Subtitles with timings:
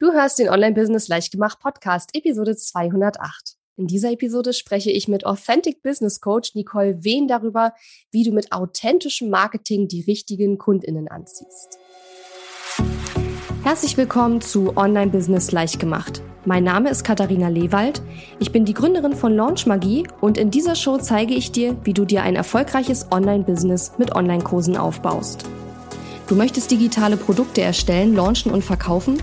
[0.00, 3.54] Du hörst den Online-Business Leichtgemacht Podcast, Episode 208.
[3.76, 7.74] In dieser Episode spreche ich mit Authentic Business Coach Nicole Wehn darüber,
[8.10, 11.78] wie du mit authentischem Marketing die richtigen KundInnen anziehst.
[13.62, 16.22] Herzlich willkommen zu Online Business Leichtgemacht.
[16.44, 18.02] Mein Name ist Katharina Lewald.
[18.40, 21.94] Ich bin die Gründerin von Launch Magie und in dieser Show zeige ich dir, wie
[21.94, 25.44] du dir ein erfolgreiches Online-Business mit Online-Kursen aufbaust.
[26.26, 29.22] Du möchtest digitale Produkte erstellen, launchen und verkaufen?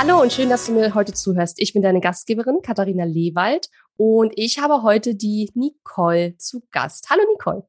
[0.00, 1.60] Hallo und schön, dass du mir heute zuhörst.
[1.60, 7.10] Ich bin deine Gastgeberin Katharina Lewald und ich habe heute die Nicole zu Gast.
[7.10, 7.66] Hallo Nicole.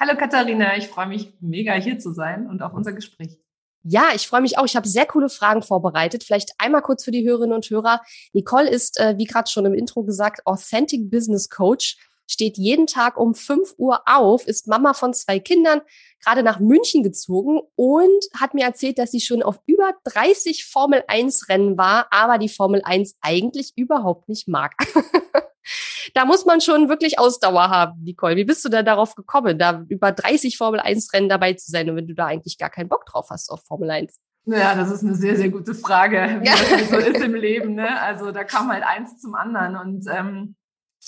[0.00, 3.36] Hallo Katharina, ich freue mich mega hier zu sein und auf unser Gespräch.
[3.82, 4.64] Ja, ich freue mich auch.
[4.64, 6.24] Ich habe sehr coole Fragen vorbereitet.
[6.24, 8.00] Vielleicht einmal kurz für die Hörerinnen und Hörer.
[8.32, 13.18] Nicole ist, äh, wie gerade schon im Intro gesagt, Authentic Business Coach steht jeden Tag
[13.18, 15.82] um 5 Uhr auf, ist Mama von zwei Kindern,
[16.24, 21.04] gerade nach München gezogen und hat mir erzählt, dass sie schon auf über 30 Formel
[21.06, 24.74] 1 Rennen war, aber die Formel 1 eigentlich überhaupt nicht mag.
[26.14, 28.36] da muss man schon wirklich Ausdauer haben, Nicole.
[28.36, 31.94] Wie bist du denn darauf gekommen, da über 30 Formel 1 Rennen dabei zu sein,
[31.94, 34.18] wenn du da eigentlich gar keinen Bock drauf hast auf Formel 1?
[34.50, 36.52] Ja, das ist eine sehr, sehr gute Frage, wie ja.
[36.52, 37.74] das so ist im Leben.
[37.74, 38.00] Ne?
[38.00, 39.76] Also da kam halt eins zum anderen.
[39.76, 40.56] Und ähm,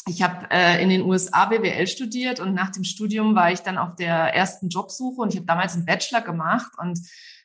[0.07, 3.79] ich habe äh, in den USA BWL studiert und nach dem Studium war ich dann
[3.79, 6.99] auf der ersten Jobsuche und ich habe damals einen Bachelor gemacht und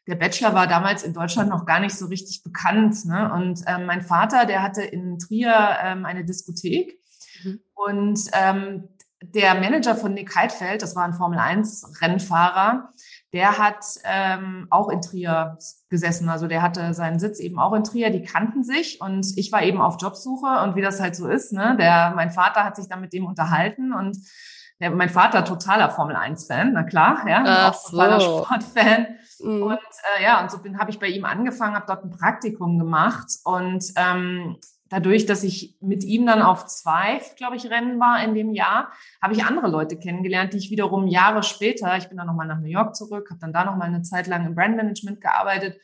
[0.08, 3.06] der Bachelor war damals in Deutschland noch gar nicht so richtig bekannt.
[3.06, 3.32] Ne?
[3.34, 7.00] Und ähm, mein Vater, der hatte in Trier ähm, eine Diskothek
[7.44, 7.60] mhm.
[7.74, 8.90] und ähm,
[9.22, 12.92] der Manager von Nick Heidfeld, das war ein Formel 1 Rennfahrer,
[13.36, 15.58] der hat ähm, auch in Trier
[15.90, 16.30] gesessen.
[16.30, 19.62] Also der hatte seinen Sitz eben auch in Trier, die kannten sich und ich war
[19.62, 22.88] eben auf Jobsuche und wie das halt so ist, ne, der, mein Vater hat sich
[22.88, 24.18] dann mit dem unterhalten und
[24.80, 28.44] der, mein Vater totaler Formel 1-Fan, na klar, ja, Ach auch totaler so.
[28.46, 29.08] Sportfan.
[29.42, 29.64] Mhm.
[29.64, 29.80] Und
[30.18, 33.28] äh, ja, und so bin habe ich bei ihm angefangen, habe dort ein Praktikum gemacht
[33.44, 34.56] und ähm,
[34.90, 38.92] dadurch, dass ich mit ihm dann auf zwei, glaube ich, Rennen war in dem Jahr,
[39.22, 42.60] habe ich andere Leute kennengelernt, die ich wiederum Jahre später, ich bin dann nochmal nach
[42.60, 45.80] New York zurück, habe dann da nochmal eine Zeit lang im Brandmanagement gearbeitet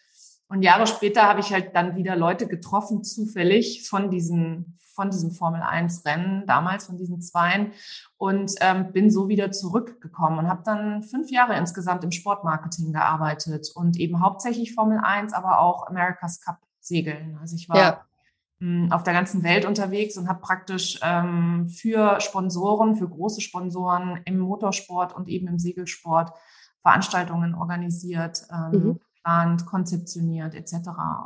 [0.47, 5.31] und Jahre später habe ich halt dann wieder Leute getroffen, zufällig von diesen von diesem
[5.31, 7.72] Formel 1 Rennen, damals von diesen Zweien
[8.18, 13.72] und ähm, bin so wieder zurückgekommen und habe dann fünf Jahre insgesamt im Sportmarketing gearbeitet
[13.73, 17.38] und eben hauptsächlich Formel 1, aber auch America's Cup Segeln.
[17.39, 18.06] Also ich war ja
[18.92, 24.38] auf der ganzen Welt unterwegs und habe praktisch ähm, für Sponsoren, für große Sponsoren im
[24.38, 26.32] Motorsport und eben im Segelsport
[26.82, 29.00] Veranstaltungen organisiert, ähm, mhm.
[29.24, 30.74] geplant, konzeptioniert etc.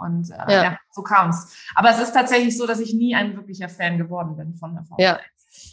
[0.01, 0.63] Und äh, ja.
[0.63, 1.53] ja so kam es.
[1.75, 4.83] Aber es ist tatsächlich so, dass ich nie ein wirklicher Fan geworden bin von der
[4.83, 5.19] Formel ja.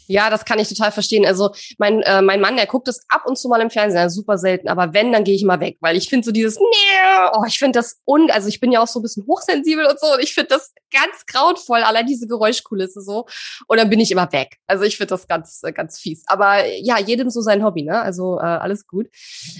[0.07, 1.25] Ja, das kann ich total verstehen.
[1.25, 4.37] Also mein, äh, mein Mann, der guckt das ab und zu mal im Fernsehen, super
[4.37, 7.43] selten, aber wenn, dann gehe ich mal weg, weil ich finde so dieses, nee, oh,
[7.45, 10.13] ich finde das un, also ich bin ja auch so ein bisschen hochsensibel und so
[10.13, 13.25] und ich finde das ganz grauenvoll, allein diese Geräuschkulisse so.
[13.67, 14.57] Und dann bin ich immer weg.
[14.67, 16.23] Also ich finde das ganz, ganz fies.
[16.27, 17.99] Aber ja, jedem so sein Hobby, ne?
[18.01, 19.07] Also äh, alles gut.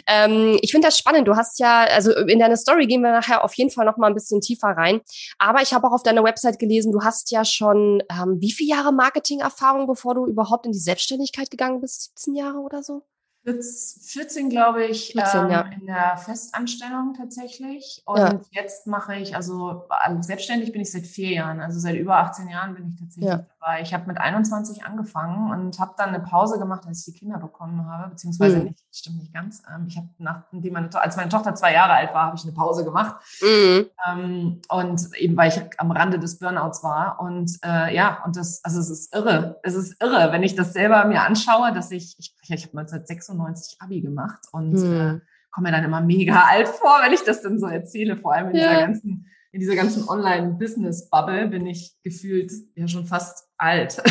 [0.07, 1.27] Ähm, ich finde das spannend.
[1.27, 4.07] Du hast ja, also in deine Story gehen wir nachher auf jeden Fall noch mal
[4.07, 5.01] ein bisschen tiefer rein.
[5.39, 8.69] Aber ich habe auch auf deiner Website gelesen, du hast ja schon ähm, wie viele
[8.69, 12.11] Jahre Marketing-Erfahrung, bevor du überhaupt in die Selbstständigkeit gegangen bist?
[12.15, 13.03] 17 Jahre oder so?
[13.45, 15.61] 14, glaube ich, 14, ähm, ja.
[15.61, 18.01] in der Festanstellung tatsächlich.
[18.05, 18.39] Und ja.
[18.51, 19.85] jetzt mache ich, also
[20.21, 23.45] selbstständig bin ich seit vier Jahren, also seit über 18 Jahren bin ich tatsächlich ja.
[23.63, 23.81] Dabei.
[23.81, 27.37] Ich habe mit 21 angefangen und habe dann eine Pause gemacht, als ich die Kinder
[27.37, 28.63] bekommen habe, beziehungsweise mhm.
[28.65, 29.63] nicht, stimmt nicht ganz.
[29.73, 32.53] Ähm, ich habe nachdem meine, als meine Tochter zwei Jahre alt war, habe ich eine
[32.53, 33.15] Pause gemacht.
[33.41, 33.85] Mhm.
[34.07, 37.19] Ähm, und eben weil ich am Rande des Burnouts war.
[37.19, 39.59] Und äh, ja, und das, also es ist irre.
[39.63, 43.13] Es ist irre, wenn ich das selber mir anschaue, dass ich, ich, ich habe 1996
[43.23, 44.93] 96 Abi gemacht und hm.
[44.93, 45.19] äh,
[45.51, 48.17] komme mir dann immer mega alt vor, wenn ich das dann so erzähle.
[48.17, 48.69] Vor allem in ja.
[48.69, 54.01] dieser ganzen, in dieser ganzen Online-Business-Bubble bin ich gefühlt ja schon fast alt.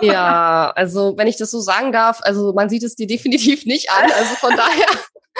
[0.00, 3.90] Ja, also wenn ich das so sagen darf, also man sieht es dir definitiv nicht
[3.90, 4.10] an.
[4.12, 4.86] Also von daher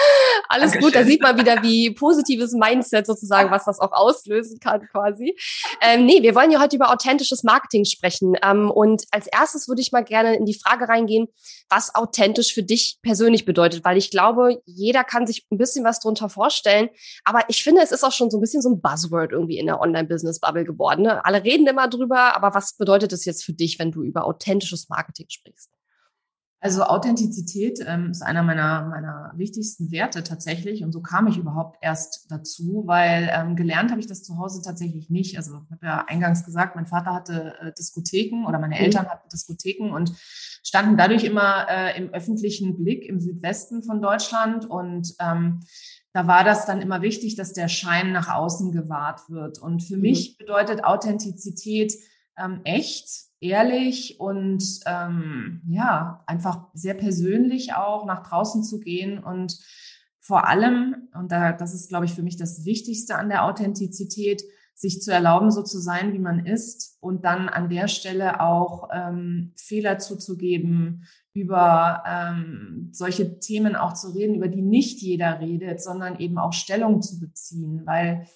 [0.49, 0.81] Alles Dankeschön.
[0.81, 5.35] gut, da sieht man wieder, wie positives Mindset sozusagen, was das auch auslösen kann quasi.
[5.81, 8.35] Ähm, nee, wir wollen ja heute über authentisches Marketing sprechen.
[8.43, 11.27] Ähm, und als erstes würde ich mal gerne in die Frage reingehen,
[11.69, 15.99] was authentisch für dich persönlich bedeutet, weil ich glaube, jeder kann sich ein bisschen was
[15.99, 16.89] drunter vorstellen.
[17.23, 19.67] Aber ich finde, es ist auch schon so ein bisschen so ein Buzzword irgendwie in
[19.67, 21.03] der Online-Business-Bubble geworden.
[21.03, 21.23] Ne?
[21.25, 24.89] Alle reden immer drüber, aber was bedeutet es jetzt für dich, wenn du über authentisches
[24.89, 25.69] Marketing sprichst?
[26.63, 30.83] Also Authentizität ähm, ist einer meiner, meiner wichtigsten Werte tatsächlich.
[30.83, 34.61] Und so kam ich überhaupt erst dazu, weil ähm, gelernt habe ich das zu Hause
[34.63, 35.37] tatsächlich nicht.
[35.37, 38.81] Also ich habe ja eingangs gesagt, mein Vater hatte äh, Diskotheken oder meine mhm.
[38.81, 40.13] Eltern hatten Diskotheken und
[40.63, 44.69] standen dadurch immer äh, im öffentlichen Blick im Südwesten von Deutschland.
[44.69, 45.61] Und ähm,
[46.13, 49.57] da war das dann immer wichtig, dass der Schein nach außen gewahrt wird.
[49.57, 50.01] Und für mhm.
[50.01, 51.93] mich bedeutet Authentizität
[52.43, 53.07] ähm, echt,
[53.39, 59.59] ehrlich und ähm, ja, einfach sehr persönlich auch nach draußen zu gehen und
[60.19, 64.43] vor allem, und da, das ist, glaube ich, für mich das Wichtigste an der Authentizität,
[64.75, 68.89] sich zu erlauben, so zu sein, wie man ist und dann an der Stelle auch
[68.91, 71.03] ähm, Fehler zuzugeben,
[71.33, 76.53] über ähm, solche Themen auch zu reden, über die nicht jeder redet, sondern eben auch
[76.53, 78.27] Stellung zu beziehen, weil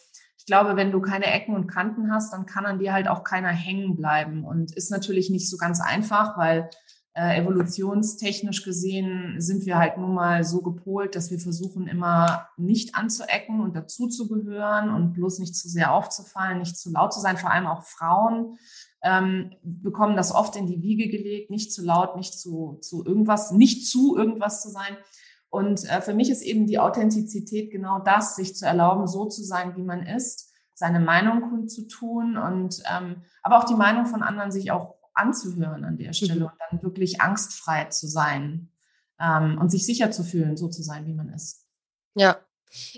[0.45, 3.23] ich glaube, wenn du keine Ecken und Kanten hast, dann kann an dir halt auch
[3.23, 6.69] keiner hängen bleiben und ist natürlich nicht so ganz einfach, weil
[7.15, 12.93] äh, evolutionstechnisch gesehen sind wir halt nun mal so gepolt, dass wir versuchen immer nicht
[12.93, 17.21] anzuecken und dazu zu gehören und bloß nicht zu sehr aufzufallen, nicht zu laut zu
[17.21, 17.37] sein.
[17.37, 18.59] Vor allem auch Frauen
[19.01, 23.49] ähm, bekommen das oft in die Wiege gelegt, nicht zu laut, nicht zu, zu irgendwas,
[23.49, 24.95] nicht zu irgendwas zu sein.
[25.49, 29.43] Und äh, für mich ist eben die Authentizität genau das, sich zu erlauben, so zu
[29.43, 34.51] sein, wie man ist, seine Meinung kundzutun und ähm, aber auch die Meinung von anderen
[34.51, 36.45] sich auch anzuhören an der Stelle mhm.
[36.47, 38.69] und dann wirklich angstfrei zu sein
[39.19, 41.65] ähm, und sich sicher zu fühlen, so zu sein, wie man ist.
[42.15, 42.37] Ja,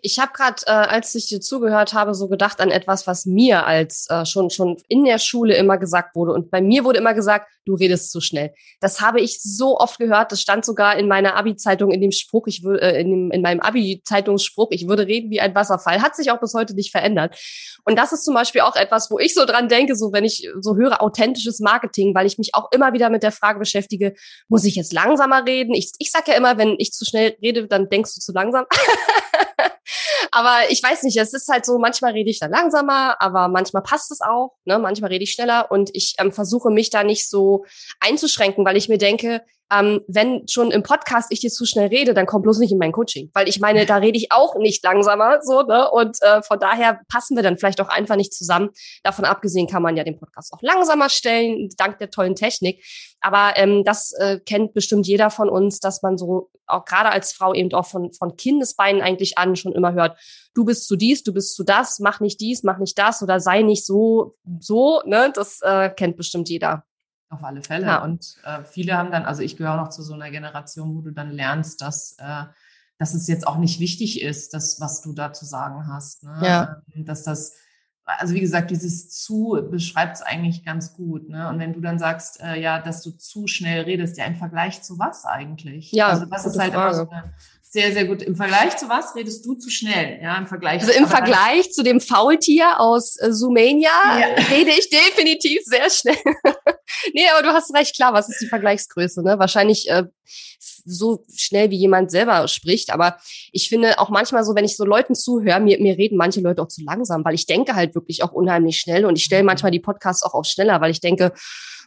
[0.01, 3.65] ich habe gerade, äh, als ich dir zugehört habe, so gedacht an etwas, was mir
[3.65, 6.33] als äh, schon schon in der Schule immer gesagt wurde.
[6.33, 8.53] Und bei mir wurde immer gesagt, du redest zu schnell.
[8.79, 10.31] Das habe ich so oft gehört.
[10.31, 13.41] Das stand sogar in meiner Abi-Zeitung in dem Spruch, ich würde äh, in, dem, in
[13.41, 16.01] meinem Abi-Zeitungsspruch, ich würde reden wie ein Wasserfall.
[16.01, 17.37] Hat sich auch bis heute nicht verändert.
[17.83, 20.49] Und das ist zum Beispiel auch etwas, wo ich so dran denke, so wenn ich
[20.61, 24.13] so höre authentisches Marketing, weil ich mich auch immer wieder mit der Frage beschäftige,
[24.47, 25.73] muss ich jetzt langsamer reden?
[25.73, 28.65] Ich, ich sag ja immer, wenn ich zu schnell rede, dann denkst du zu langsam.
[30.37, 33.81] aber ich weiß nicht, es ist halt so, manchmal rede ich dann langsamer, aber manchmal
[33.81, 34.77] passt es auch, ne?
[34.77, 37.65] manchmal rede ich schneller und ich ähm, versuche mich da nicht so
[38.01, 39.41] einzuschränken, weil ich mir denke,
[39.71, 42.77] ähm, wenn schon im Podcast ich dir zu schnell rede, dann komm bloß nicht in
[42.77, 43.29] mein Coaching.
[43.33, 45.89] Weil ich meine, da rede ich auch nicht langsamer so, ne?
[45.91, 48.69] Und äh, von daher passen wir dann vielleicht auch einfach nicht zusammen.
[49.03, 52.83] Davon abgesehen kann man ja den Podcast auch langsamer stellen, dank der tollen Technik.
[53.19, 57.33] Aber ähm, das äh, kennt bestimmt jeder von uns, dass man so auch gerade als
[57.33, 60.17] Frau eben auch von, von Kindesbeinen eigentlich an schon immer hört,
[60.53, 63.39] du bist zu dies, du bist zu das, mach nicht dies, mach nicht das oder
[63.39, 65.31] sei nicht so, so, ne?
[65.33, 66.83] Das äh, kennt bestimmt jeder.
[67.29, 67.87] Auf alle Fälle.
[67.87, 68.03] Ja.
[68.03, 71.01] Und äh, viele haben dann, also ich gehöre auch noch zu so einer Generation, wo
[71.01, 72.43] du dann lernst, dass, äh,
[72.97, 76.23] dass es jetzt auch nicht wichtig ist, das, was du da zu sagen hast.
[76.23, 76.39] Ne?
[76.41, 76.81] Ja.
[76.95, 77.55] Ähm, dass das,
[78.05, 81.27] also wie gesagt, dieses zu beschreibt es eigentlich ganz gut.
[81.27, 81.49] Ne?
[81.49, 84.81] Und wenn du dann sagst, äh, ja, dass du zu schnell redest, ja, im Vergleich
[84.81, 85.91] zu was eigentlich?
[85.91, 86.95] Ja, also das ist halt Frage.
[86.95, 87.33] immer so eine
[87.69, 88.21] sehr, sehr gut.
[88.21, 90.19] Im Vergleich zu was redest du zu schnell?
[90.21, 90.81] Ja, im Vergleich.
[90.81, 94.27] Also im Vergleich zu dem Faultier aus äh, Sumania ja.
[94.49, 96.17] rede ich definitiv sehr schnell.
[97.13, 99.21] nee, aber du hast recht, klar, was ist die Vergleichsgröße?
[99.21, 99.37] Ne?
[99.37, 100.05] Wahrscheinlich äh,
[100.59, 102.91] so schnell, wie jemand selber spricht.
[102.91, 103.17] Aber
[103.51, 106.61] ich finde auch manchmal so, wenn ich so Leuten zuhöre, mir, mir reden manche Leute
[106.61, 109.47] auch zu langsam, weil ich denke halt wirklich auch unheimlich schnell und ich stelle mhm.
[109.47, 111.33] manchmal die Podcasts auch auf schneller, weil ich denke,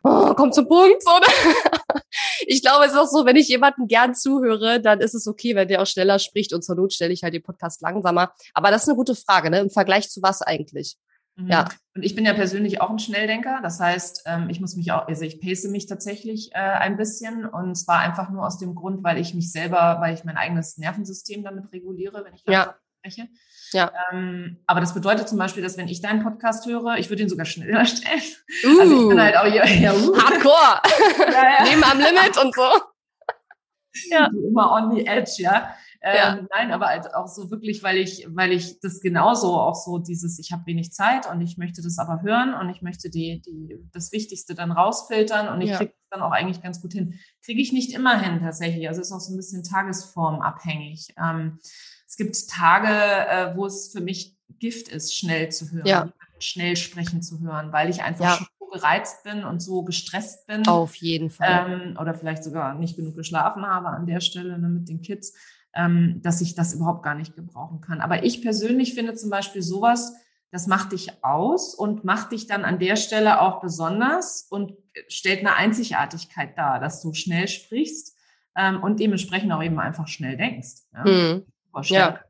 [0.05, 1.03] oh, komm zum Punkt.
[1.03, 2.03] So, ne?
[2.47, 5.55] ich glaube, es ist auch so, wenn ich jemanden gern zuhöre, dann ist es okay,
[5.55, 8.33] wenn der auch schneller spricht und zur Not stelle ich halt den Podcast langsamer.
[8.55, 9.61] Aber das ist eine gute Frage, ne?
[9.61, 10.97] Im Vergleich zu was eigentlich?
[11.37, 11.49] Mhm.
[11.49, 11.69] Ja.
[11.95, 13.61] Und ich bin ja persönlich auch ein Schnelldenker.
[13.63, 17.45] Das heißt, ähm, ich muss mich auch, also ich pace mich tatsächlich äh, ein bisschen
[17.47, 20.79] und zwar einfach nur aus dem Grund, weil ich mich selber, weil ich mein eigenes
[20.79, 22.77] Nervensystem damit reguliere, wenn ich ja.
[22.99, 23.29] spreche.
[23.73, 23.93] Ja.
[24.13, 27.29] Ähm, aber das bedeutet zum Beispiel, dass wenn ich deinen Podcast höre, ich würde ihn
[27.29, 28.23] sogar schneller stellen.
[28.65, 30.17] Uh, also ich bin halt auch ja, ja, uh.
[30.17, 30.81] Hardcore.
[31.19, 31.65] ja, ja.
[31.71, 32.69] Leben am Limit und so.
[34.11, 34.29] Ja.
[34.29, 35.75] Immer on the edge, ja.
[36.03, 36.39] Ja.
[36.39, 39.99] Ähm, nein, aber halt auch so wirklich, weil ich, weil ich das genauso auch so
[39.99, 43.43] dieses, ich habe wenig Zeit und ich möchte das aber hören und ich möchte die,
[43.43, 45.77] die, das Wichtigste dann rausfiltern und ich ja.
[45.77, 47.19] kriege dann auch eigentlich ganz gut hin.
[47.45, 48.89] Kriege ich nicht immer hin tatsächlich.
[48.89, 51.15] Also ist auch so ein bisschen tagesformabhängig.
[51.23, 51.59] Ähm,
[52.07, 56.13] es gibt Tage, äh, wo es für mich Gift ist, schnell zu hören, ja.
[56.39, 60.67] schnell sprechen zu hören, weil ich einfach schon so gereizt bin und so gestresst bin.
[60.67, 61.93] Auf jeden Fall.
[61.93, 65.35] Ähm, oder vielleicht sogar nicht genug geschlafen habe an der Stelle ne, mit den Kids
[65.75, 68.01] ähm, dass ich das überhaupt gar nicht gebrauchen kann.
[68.01, 70.15] Aber ich persönlich finde zum Beispiel sowas,
[70.51, 74.73] das macht dich aus und macht dich dann an der Stelle auch besonders und
[75.09, 78.17] stellt eine Einzigartigkeit dar, dass du schnell sprichst
[78.57, 80.83] ähm, und dementsprechend auch eben einfach schnell denkst.
[80.93, 81.47] Ja, hm.
[81.85, 82.21] ja.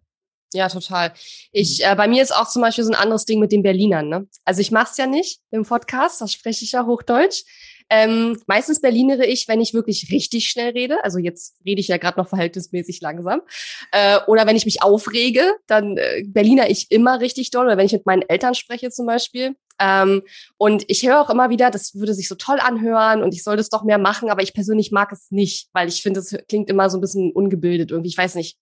[0.52, 0.68] ja.
[0.68, 1.14] total.
[1.50, 1.92] Ich, hm.
[1.92, 4.08] äh, bei mir ist auch zum Beispiel so ein anderes Ding mit den Berlinern.
[4.08, 4.28] Ne?
[4.44, 7.44] Also ich mache es ja nicht im Podcast, das spreche ich ja Hochdeutsch.
[7.90, 11.02] Ähm, meistens Berlinere ich, wenn ich wirklich richtig schnell rede.
[11.04, 13.42] Also jetzt rede ich ja gerade noch verhältnismäßig langsam.
[13.90, 17.66] Äh, oder wenn ich mich aufrege, dann äh, Berliner ich immer richtig doll.
[17.66, 19.56] Oder wenn ich mit meinen Eltern spreche zum Beispiel.
[19.80, 20.22] Ähm,
[20.58, 23.56] und ich höre auch immer wieder, das würde sich so toll anhören und ich soll
[23.56, 26.68] das doch mehr machen, aber ich persönlich mag es nicht, weil ich finde, es klingt
[26.68, 28.10] immer so ein bisschen ungebildet irgendwie.
[28.10, 28.58] Ich weiß nicht,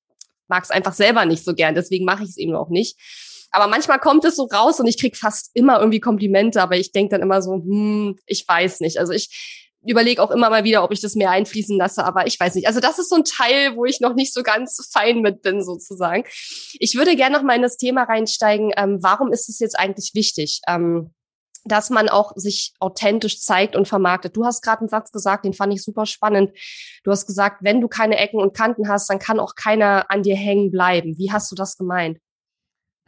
[0.47, 2.97] mag es einfach selber nicht so gern, deswegen mache ich es eben auch nicht.
[3.51, 6.93] Aber manchmal kommt es so raus und ich krieg fast immer irgendwie Komplimente, aber ich
[6.93, 8.99] denke dann immer so, hm, ich weiß nicht.
[8.99, 12.39] Also ich überlege auch immer mal wieder, ob ich das mehr einfließen lasse, aber ich
[12.39, 12.67] weiß nicht.
[12.67, 15.63] Also das ist so ein Teil, wo ich noch nicht so ganz fein mit bin,
[15.63, 16.25] sozusagen.
[16.79, 18.73] Ich würde gerne noch mal in das Thema reinsteigen.
[18.77, 20.61] Ähm, warum ist es jetzt eigentlich wichtig?
[20.69, 21.15] Ähm,
[21.65, 24.37] dass man auch sich authentisch zeigt und vermarktet.
[24.37, 26.53] Du hast gerade einen Satz gesagt, den fand ich super spannend.
[27.05, 30.23] Du hast gesagt, wenn du keine Ecken und Kanten hast, dann kann auch keiner an
[30.23, 31.19] dir hängen bleiben.
[31.19, 32.19] Wie hast du das gemeint?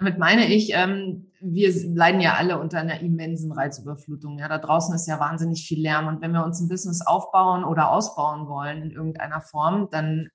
[0.00, 4.38] Damit meine ich, ähm, wir leiden ja alle unter einer immensen Reizüberflutung.
[4.38, 6.06] Ja, da draußen ist ja wahnsinnig viel Lärm.
[6.06, 10.30] Und wenn wir uns ein Business aufbauen oder ausbauen wollen in irgendeiner Form, dann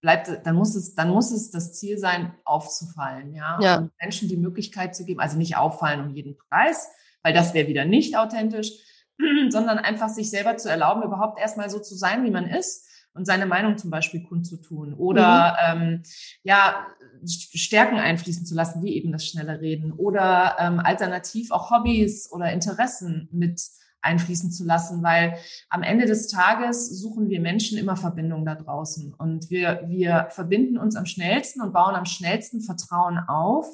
[0.00, 3.32] bleibt, dann muss es, dann muss es das Ziel sein, aufzufallen.
[3.32, 3.78] Ja, ja.
[3.78, 6.88] Und Menschen die Möglichkeit zu geben, also nicht auffallen um jeden Preis,
[7.22, 8.72] weil das wäre wieder nicht authentisch,
[9.50, 13.26] sondern einfach sich selber zu erlauben, überhaupt erstmal so zu sein, wie man ist und
[13.26, 15.82] seine Meinung zum Beispiel kundzutun oder mhm.
[15.82, 16.02] ähm,
[16.42, 16.86] ja
[17.26, 22.52] Stärken einfließen zu lassen, wie eben das schnelle Reden oder ähm, alternativ auch Hobbys oder
[22.52, 23.60] Interessen mit
[24.02, 25.34] einfließen zu lassen, weil
[25.68, 30.78] am Ende des Tages suchen wir Menschen immer Verbindungen da draußen und wir, wir verbinden
[30.78, 33.66] uns am schnellsten und bauen am schnellsten Vertrauen auf,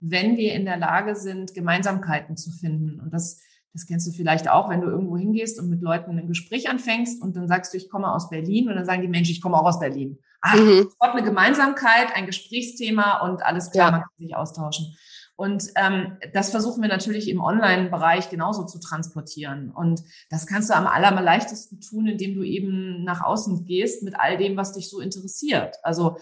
[0.00, 3.00] wenn wir in der Lage sind, Gemeinsamkeiten zu finden.
[3.00, 3.40] Und das
[3.72, 7.22] das kennst du vielleicht auch, wenn du irgendwo hingehst und mit Leuten ein Gespräch anfängst
[7.22, 9.56] und dann sagst du, ich komme aus Berlin und dann sagen die Menschen, ich komme
[9.56, 10.18] auch aus Berlin.
[10.42, 10.88] Ach, mhm.
[10.98, 13.90] eine Gemeinsamkeit, ein Gesprächsthema und alles klar, ja.
[13.92, 14.94] man kann sich austauschen.
[15.36, 19.70] Und ähm, das versuchen wir natürlich im Online-Bereich genauso zu transportieren.
[19.70, 24.36] Und das kannst du am allerleichtesten tun, indem du eben nach außen gehst mit all
[24.36, 25.76] dem, was dich so interessiert.
[25.82, 26.18] Also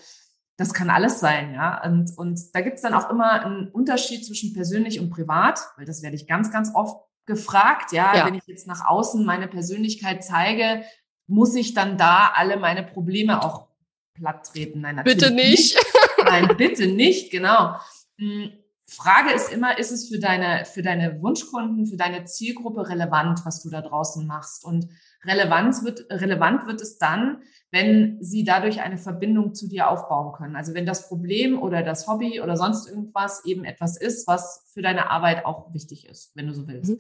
[0.56, 1.82] das kann alles sein, ja.
[1.84, 5.86] Und, und da gibt es dann auch immer einen Unterschied zwischen persönlich und privat, weil
[5.86, 9.48] das werde ich ganz, ganz oft gefragt, ja, ja, wenn ich jetzt nach außen meine
[9.48, 10.84] Persönlichkeit zeige,
[11.26, 13.68] muss ich dann da alle meine Probleme auch
[14.14, 14.80] platt treten?
[14.80, 15.74] Nein, natürlich bitte nicht.
[15.74, 15.76] nicht.
[16.24, 17.76] Nein, bitte nicht, genau.
[18.90, 23.40] Hm, Frage ist immer, ist es für deine, für deine Wunschkunden, für deine Zielgruppe relevant,
[23.44, 24.64] was du da draußen machst?
[24.64, 24.88] Und
[25.24, 30.56] Relevanz wird, relevant wird es dann, wenn sie dadurch eine Verbindung zu dir aufbauen können.
[30.56, 34.82] Also wenn das Problem oder das Hobby oder sonst irgendwas eben etwas ist, was für
[34.82, 36.98] deine Arbeit auch wichtig ist, wenn du so willst.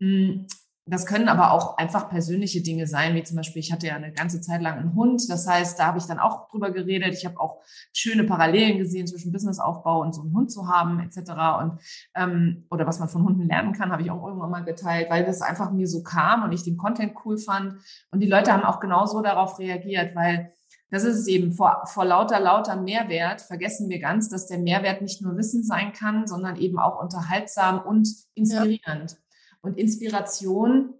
[0.00, 0.46] Mhm.
[0.90, 4.12] Das können aber auch einfach persönliche Dinge sein, wie zum Beispiel, ich hatte ja eine
[4.12, 5.22] ganze Zeit lang einen Hund.
[5.28, 7.12] Das heißt, da habe ich dann auch drüber geredet.
[7.14, 11.18] Ich habe auch schöne Parallelen gesehen zwischen Businessaufbau und so einen Hund zu haben, etc.
[11.60, 11.80] Und
[12.14, 15.24] ähm, oder was man von Hunden lernen kann, habe ich auch irgendwann mal geteilt, weil
[15.24, 17.74] das einfach mir so kam und ich den Content cool fand.
[18.10, 20.52] Und die Leute haben auch genauso darauf reagiert, weil
[20.90, 21.52] das ist es eben.
[21.52, 25.92] Vor, vor lauter, lauter Mehrwert vergessen wir ganz, dass der Mehrwert nicht nur Wissen sein
[25.92, 29.10] kann, sondern eben auch unterhaltsam und inspirierend.
[29.10, 29.16] Ja.
[29.60, 30.94] Und Inspiration,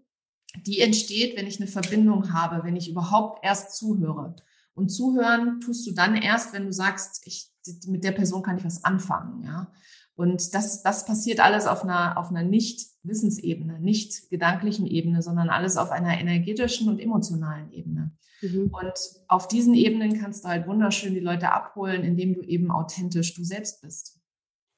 [0.67, 4.37] die entsteht, wenn ich eine Verbindung habe, wenn ich überhaupt erst zuhöre.
[4.75, 7.51] Und zuhören tust du dann erst, wenn du sagst, ich,
[7.87, 9.73] mit der Person kann ich was anfangen, ja.
[10.15, 15.49] Und das, das passiert alles auf einer, auf einer nicht Wissensebene, nicht gedanklichen Ebene, sondern
[15.49, 18.11] alles auf einer energetischen und emotionalen Ebene.
[18.43, 18.69] Mhm.
[18.73, 18.95] Und
[19.29, 23.45] auf diesen Ebenen kannst du halt wunderschön die Leute abholen, indem du eben authentisch du
[23.45, 24.21] selbst bist.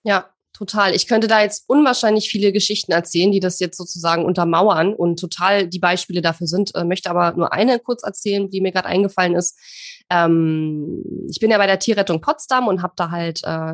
[0.02, 0.30] Ja,
[0.60, 0.94] Total.
[0.94, 5.66] Ich könnte da jetzt unwahrscheinlich viele Geschichten erzählen, die das jetzt sozusagen untermauern und total
[5.66, 6.74] die Beispiele dafür sind.
[6.74, 9.58] Äh, möchte aber nur eine kurz erzählen, die mir gerade eingefallen ist.
[10.10, 13.72] Ähm, ich bin ja bei der Tierrettung Potsdam und habe da halt äh,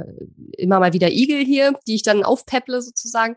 [0.58, 3.36] immer mal wieder Igel hier, die ich dann aufpepple sozusagen.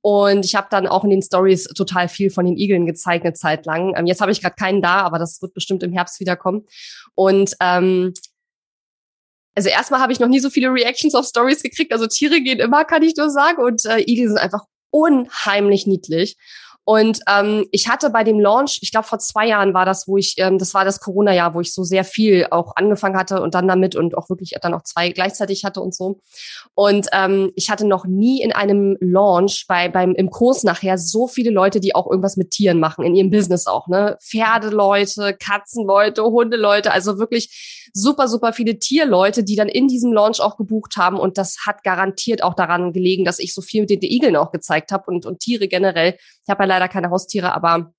[0.00, 3.34] Und ich habe dann auch in den Stories total viel von den Igeln gezeigt eine
[3.34, 3.94] Zeit lang.
[3.96, 6.66] Ähm, jetzt habe ich gerade keinen da, aber das wird bestimmt im Herbst wieder kommen.
[7.14, 8.12] Und ähm,
[9.58, 11.92] also erstmal habe ich noch nie so viele Reactions auf Stories gekriegt.
[11.92, 13.60] Also Tiere gehen immer, kann ich nur sagen.
[13.60, 16.36] Und äh, Igel sind einfach unheimlich niedlich.
[16.88, 20.16] Und ähm, ich hatte bei dem Launch, ich glaube vor zwei Jahren war das, wo
[20.16, 23.54] ich, ähm, das war das Corona-Jahr, wo ich so sehr viel auch angefangen hatte und
[23.54, 26.22] dann damit und auch wirklich dann auch zwei gleichzeitig hatte und so.
[26.74, 31.28] Und ähm, ich hatte noch nie in einem Launch bei beim im Kurs nachher so
[31.28, 34.16] viele Leute, die auch irgendwas mit Tieren machen in ihrem Business auch, ne?
[34.22, 40.56] Pferdeleute, Katzenleute, Hundeleute, also wirklich super super viele Tierleute, die dann in diesem Launch auch
[40.56, 44.00] gebucht haben und das hat garantiert auch daran gelegen, dass ich so viel mit den
[44.00, 46.16] Igeln auch gezeigt habe und und Tiere generell.
[46.44, 47.92] Ich habe ja leider keine Haustiere, aber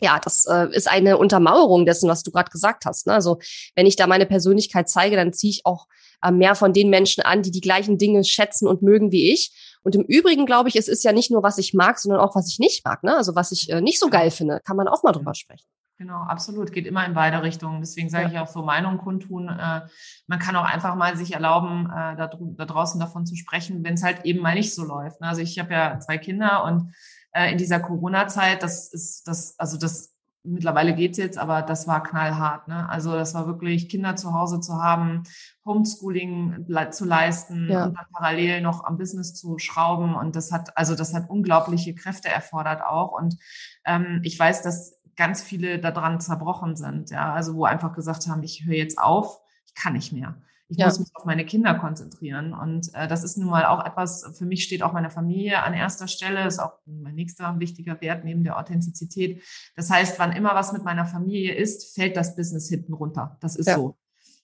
[0.00, 3.06] ja, das äh, ist eine Untermauerung dessen, was du gerade gesagt hast.
[3.06, 3.12] Ne?
[3.12, 3.38] Also
[3.76, 5.86] wenn ich da meine Persönlichkeit zeige, dann ziehe ich auch
[6.22, 9.78] äh, mehr von den Menschen an, die die gleichen Dinge schätzen und mögen wie ich.
[9.82, 12.34] Und im Übrigen glaube ich, es ist ja nicht nur, was ich mag, sondern auch,
[12.34, 13.04] was ich nicht mag.
[13.04, 13.16] Ne?
[13.16, 15.66] Also was ich äh, nicht so geil finde, kann man auch mal drüber sprechen.
[15.96, 16.72] Genau, absolut.
[16.72, 17.80] Geht immer in beide Richtungen.
[17.80, 18.30] Deswegen sage ja.
[18.30, 19.48] ich auch so Meinung kundtun.
[19.48, 19.82] Äh,
[20.26, 23.94] man kann auch einfach mal sich erlauben, äh, da, da draußen davon zu sprechen, wenn
[23.94, 25.20] es halt eben mal nicht so läuft.
[25.20, 25.28] Ne?
[25.28, 26.92] Also ich habe ja zwei Kinder und
[27.34, 30.14] äh, in dieser Corona-Zeit, das ist das, also das
[30.44, 32.68] mittlerweile geht's jetzt, aber das war knallhart.
[32.68, 32.88] Ne?
[32.88, 35.22] Also das war wirklich, Kinder zu Hause zu haben,
[35.64, 37.86] Homeschooling zu leisten ja.
[37.86, 40.14] und dann parallel noch am Business zu schrauben.
[40.14, 43.12] Und das hat, also das hat unglaubliche Kräfte erfordert auch.
[43.12, 43.36] Und
[43.86, 48.42] ähm, ich weiß, dass ganz viele daran zerbrochen sind, ja, also wo einfach gesagt haben,
[48.42, 50.34] ich höre jetzt auf, ich kann nicht mehr.
[50.74, 50.86] Ich ja.
[50.86, 52.52] muss mich auf meine Kinder konzentrieren.
[52.52, 55.72] Und äh, das ist nun mal auch etwas, für mich steht auch meine Familie an
[55.72, 59.40] erster Stelle, ist auch mein nächster wichtiger Wert neben der Authentizität.
[59.76, 63.36] Das heißt, wann immer was mit meiner Familie ist, fällt das Business hinten runter.
[63.40, 63.76] Das ist ja.
[63.76, 63.96] so.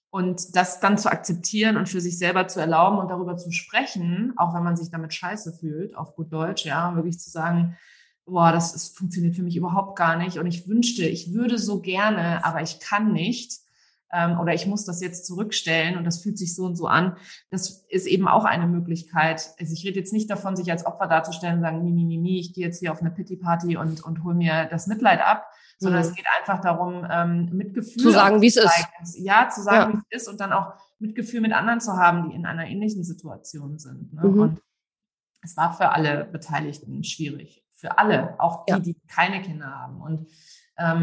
[0.09, 4.33] Und das dann zu akzeptieren und für sich selber zu erlauben und darüber zu sprechen,
[4.37, 7.77] auch wenn man sich damit scheiße fühlt, auf gut Deutsch, ja, wirklich zu sagen,
[8.25, 11.81] boah, das ist, funktioniert für mich überhaupt gar nicht und ich wünschte, ich würde so
[11.81, 13.59] gerne, aber ich kann nicht
[14.13, 17.17] ähm, oder ich muss das jetzt zurückstellen und das fühlt sich so und so an.
[17.49, 19.51] Das ist eben auch eine Möglichkeit.
[19.59, 22.17] Also ich rede jetzt nicht davon, sich als Opfer darzustellen und sagen, mi, mi, mi,
[22.17, 25.47] mi, ich gehe jetzt hier auf eine Pity-Party und, und hole mir das Mitleid ab,
[25.77, 26.09] sondern mhm.
[26.09, 29.17] es geht einfach darum, ähm, Mitgefühl zu sagen, wie es ist.
[29.17, 29.97] Ja, zu sagen, ja.
[29.97, 33.03] wie es ist und dann auch Mitgefühl mit anderen zu haben, die in einer ähnlichen
[33.03, 34.13] Situation sind.
[34.13, 34.27] Ne?
[34.27, 34.39] Mhm.
[34.39, 34.61] Und
[35.41, 37.65] es war für alle Beteiligten schwierig.
[37.73, 38.79] Für alle, auch die, ja.
[38.79, 40.01] die keine Kinder haben.
[40.01, 40.27] Und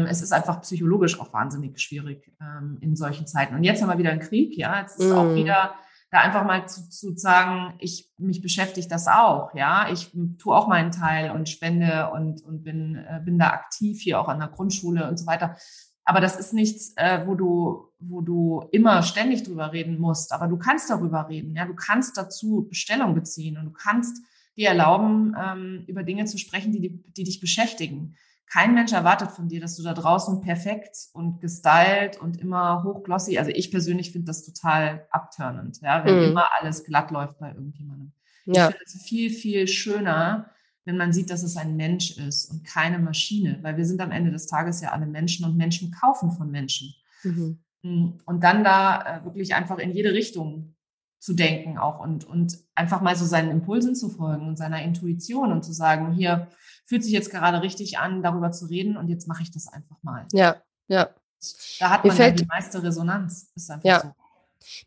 [0.07, 3.55] es ist einfach psychologisch auch wahnsinnig schwierig ähm, in solchen Zeiten.
[3.55, 4.81] Und jetzt haben wir wieder einen Krieg, ja.
[4.81, 5.15] Jetzt ist mm.
[5.15, 5.75] auch wieder
[6.11, 9.91] da einfach mal zu, zu sagen, ich mich beschäftigt das auch, ja.
[9.91, 14.19] Ich tue auch meinen Teil und spende und, und bin, äh, bin da aktiv hier
[14.19, 15.55] auch an der Grundschule und so weiter.
[16.03, 20.31] Aber das ist nichts, äh, wo du, wo du immer ständig drüber reden musst.
[20.33, 21.65] Aber du kannst darüber reden, ja.
[21.65, 24.17] Du kannst dazu Bestellung beziehen und du kannst
[24.57, 28.15] dir erlauben, ähm, über Dinge zu sprechen, die, die, die dich beschäftigen
[28.51, 33.37] kein Mensch erwartet von dir, dass du da draußen perfekt und gestylt und immer hochglossy,
[33.37, 36.23] also ich persönlich finde das total abturnend, ja, wenn mhm.
[36.31, 38.11] immer alles glatt läuft bei irgendjemandem.
[38.45, 38.69] Ja.
[38.69, 40.49] Ich finde es viel, viel schöner,
[40.85, 44.11] wenn man sieht, dass es ein Mensch ist und keine Maschine, weil wir sind am
[44.11, 46.95] Ende des Tages ja alle Menschen und Menschen kaufen von Menschen.
[47.23, 47.59] Mhm.
[47.83, 50.75] Mm, und dann da äh, wirklich einfach in jede Richtung
[51.19, 55.51] zu denken auch und, und einfach mal so seinen Impulsen zu folgen und seiner Intuition
[55.51, 56.47] und zu sagen, hier
[56.85, 59.97] fühlt sich jetzt gerade richtig an, darüber zu reden und jetzt mache ich das einfach
[60.01, 60.25] mal.
[60.31, 61.09] Ja, ja.
[61.79, 63.51] Da hat man ja die meiste Resonanz.
[63.55, 64.01] Ist einfach ja.
[64.01, 64.13] so.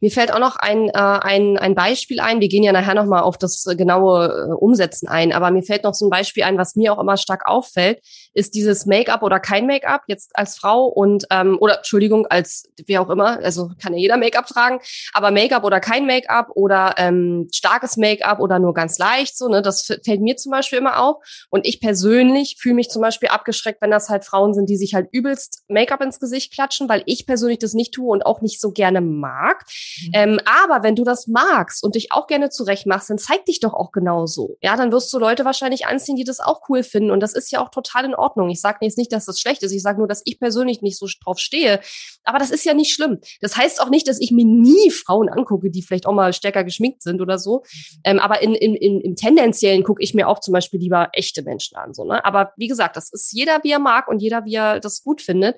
[0.00, 2.40] Mir fällt auch noch ein, äh, ein, ein Beispiel ein.
[2.40, 5.32] Wir gehen ja nachher nochmal auf das äh, genaue äh, Umsetzen ein.
[5.32, 8.00] Aber mir fällt noch so ein Beispiel ein, was mir auch immer stark auffällt,
[8.34, 13.02] ist dieses Make-up oder kein Make-up jetzt als Frau und ähm, oder Entschuldigung als wer
[13.02, 13.38] auch immer.
[13.42, 14.80] Also kann ja jeder Make-up tragen,
[15.12, 19.48] aber Make-up oder kein Make-up oder ähm, starkes Make-up oder nur ganz leicht so.
[19.48, 21.16] Ne, das fällt mir zum Beispiel immer auf.
[21.50, 24.94] Und ich persönlich fühle mich zum Beispiel abgeschreckt, wenn das halt Frauen sind, die sich
[24.94, 28.60] halt übelst Make-up ins Gesicht klatschen, weil ich persönlich das nicht tue und auch nicht
[28.60, 29.61] so gerne mag.
[30.02, 30.10] Mhm.
[30.14, 33.60] Ähm, aber wenn du das magst und dich auch gerne zurecht machst, dann zeig dich
[33.60, 34.56] doch auch genauso.
[34.60, 37.10] Ja, dann wirst du Leute wahrscheinlich anziehen, die das auch cool finden.
[37.10, 38.50] Und das ist ja auch total in Ordnung.
[38.50, 39.72] Ich sage jetzt nicht, dass das schlecht ist.
[39.72, 41.80] Ich sage nur, dass ich persönlich nicht so drauf stehe.
[42.24, 43.18] Aber das ist ja nicht schlimm.
[43.40, 46.64] Das heißt auch nicht, dass ich mir nie Frauen angucke, die vielleicht auch mal stärker
[46.64, 47.58] geschminkt sind oder so.
[47.58, 48.00] Mhm.
[48.04, 51.42] Ähm, aber in, in, in, im Tendenziellen gucke ich mir auch zum Beispiel lieber echte
[51.42, 51.94] Menschen an.
[51.94, 52.24] So, ne?
[52.24, 55.22] Aber wie gesagt, das ist jeder, wie er mag und jeder, wie er das gut
[55.22, 55.56] findet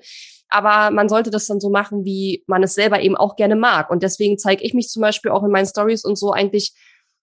[0.49, 3.89] aber man sollte das dann so machen, wie man es selber eben auch gerne mag.
[3.89, 6.73] Und deswegen zeige ich mich zum Beispiel auch in meinen Stories und so eigentlich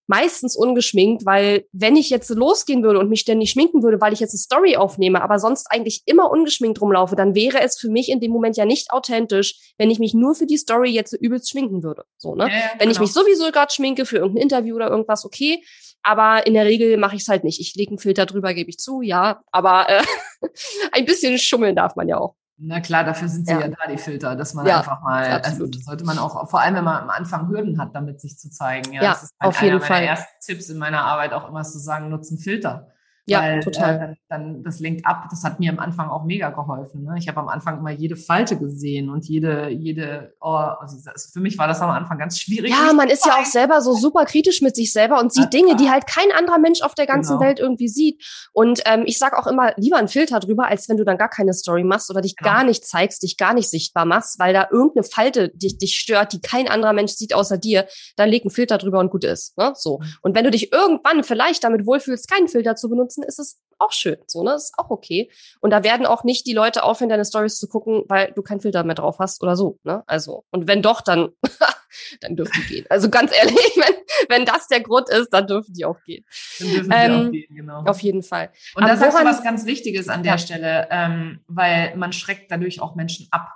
[0.07, 4.19] meistens ungeschminkt, weil wenn ich jetzt losgehen würde und mich ständig schminken würde, weil ich
[4.19, 8.09] jetzt eine Story aufnehme, aber sonst eigentlich immer ungeschminkt rumlaufe, dann wäre es für mich
[8.09, 11.17] in dem Moment ja nicht authentisch, wenn ich mich nur für die Story jetzt so
[11.17, 12.03] übelst schminken würde.
[12.17, 12.45] So, ne?
[12.45, 13.05] Ja, ja, wenn ich genau.
[13.05, 15.63] mich sowieso gerade schminke für irgendein Interview oder irgendwas, okay.
[16.05, 17.61] Aber in der Regel mache ich es halt nicht.
[17.61, 19.41] Ich lege einen Filter drüber, gebe ich zu, ja.
[19.51, 20.03] Aber äh,
[20.91, 22.35] ein bisschen schummeln darf man ja auch.
[22.57, 25.41] Na klar, dafür sind sie ja, ja da, die Filter, dass man ja, einfach mal,
[25.41, 28.49] also sollte man auch, vor allem wenn man am Anfang Hürden hat, damit sich zu
[28.51, 28.93] zeigen.
[28.93, 29.97] Ja, ja das ist auf jeden Fall.
[29.97, 32.92] Einer meiner ersten Tipps in meiner Arbeit auch immer zu sagen, nutzen Filter.
[33.25, 33.95] Ja, weil, total.
[33.95, 35.27] Äh, dann, dann, das lenkt ab.
[35.29, 37.03] Das hat mir am Anfang auch mega geholfen.
[37.03, 37.15] Ne?
[37.17, 40.97] Ich habe am Anfang immer jede Falte gesehen und jede, jede, oh, also
[41.31, 42.71] für mich war das am Anfang ganz schwierig.
[42.71, 45.61] Ja, man ist ja auch selber so super kritisch mit sich selber und sieht ja,
[45.61, 47.45] Dinge, die halt kein anderer Mensch auf der ganzen genau.
[47.47, 48.21] Welt irgendwie sieht.
[48.51, 51.29] Und ähm, ich sage auch immer, lieber einen Filter drüber, als wenn du dann gar
[51.29, 52.51] keine Story machst oder dich genau.
[52.51, 56.33] gar nicht zeigst, dich gar nicht sichtbar machst, weil da irgendeine Falte dich, dich stört,
[56.33, 57.87] die kein anderer Mensch sieht außer dir.
[58.17, 59.57] Dann leg einen Filter drüber und gut ist.
[59.57, 59.71] Ne?
[59.75, 59.99] So.
[59.99, 60.05] Mhm.
[60.21, 63.91] Und wenn du dich irgendwann vielleicht damit wohlfühlst, keinen Filter zu benutzen, ist es auch
[63.91, 64.17] schön.
[64.27, 64.53] So, ne?
[64.53, 65.29] ist auch okay.
[65.61, 68.61] Und da werden auch nicht die Leute aufhören, deine Stories zu gucken, weil du keinen
[68.61, 69.79] Filter mehr drauf hast oder so.
[69.83, 70.03] Ne?
[70.07, 71.29] Also, und wenn doch, dann,
[72.21, 72.85] dann dürfen die gehen.
[72.89, 73.95] Also ganz ehrlich, wenn,
[74.29, 76.25] wenn das der Grund ist, dann dürfen die auch gehen.
[76.59, 77.83] Dann dürfen die ähm, auch gehen, genau.
[77.85, 78.51] Auf jeden Fall.
[78.75, 80.37] Und da sagst du was ganz Wichtiges an der ja.
[80.37, 83.49] Stelle, ähm, weil man schreckt dadurch auch Menschen ab.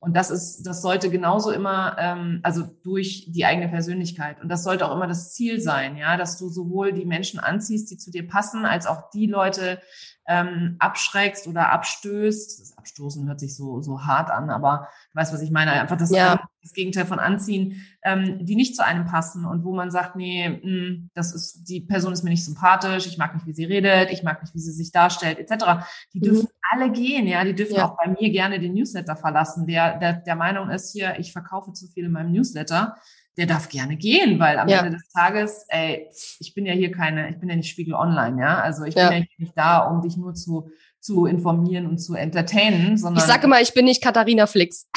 [0.00, 4.40] Und das ist, das sollte genauso immer, ähm, also durch die eigene Persönlichkeit.
[4.40, 7.90] Und das sollte auch immer das Ziel sein, ja, dass du sowohl die Menschen anziehst,
[7.90, 9.80] die zu dir passen, als auch die Leute
[10.26, 12.60] ähm, abschreckst oder abstößt.
[12.60, 15.72] Das Abstoßen hört sich so, so hart an, aber du weißt, was ich meine.
[15.72, 16.48] Einfach das, ja.
[16.62, 20.48] das Gegenteil von anziehen, ähm, die nicht zu einem passen und wo man sagt, nee,
[20.48, 23.64] mh, hm, das ist, die Person ist mir nicht sympathisch, ich mag nicht, wie sie
[23.64, 25.84] redet, ich mag nicht, wie sie sich darstellt, etc.
[26.14, 26.22] Die mhm.
[26.22, 26.70] dürfen mhm.
[26.70, 27.86] alle gehen, ja, die dürfen ja.
[27.88, 29.66] auch bei mir gerne den Newsletter verlassen.
[29.66, 32.96] Der, der, der Meinung ist hier, ich verkaufe zu viel in meinem Newsletter
[33.36, 34.80] der darf gerne gehen, weil am ja.
[34.80, 38.40] Ende des Tages, ey, ich bin ja hier keine, ich bin ja nicht Spiegel Online,
[38.40, 38.60] ja.
[38.60, 39.08] Also ich ja.
[39.08, 43.24] bin ja nicht da, um dich nur zu, zu informieren und zu entertainen, sondern.
[43.24, 44.88] Ich sage mal, ich bin nicht Katharina Flix.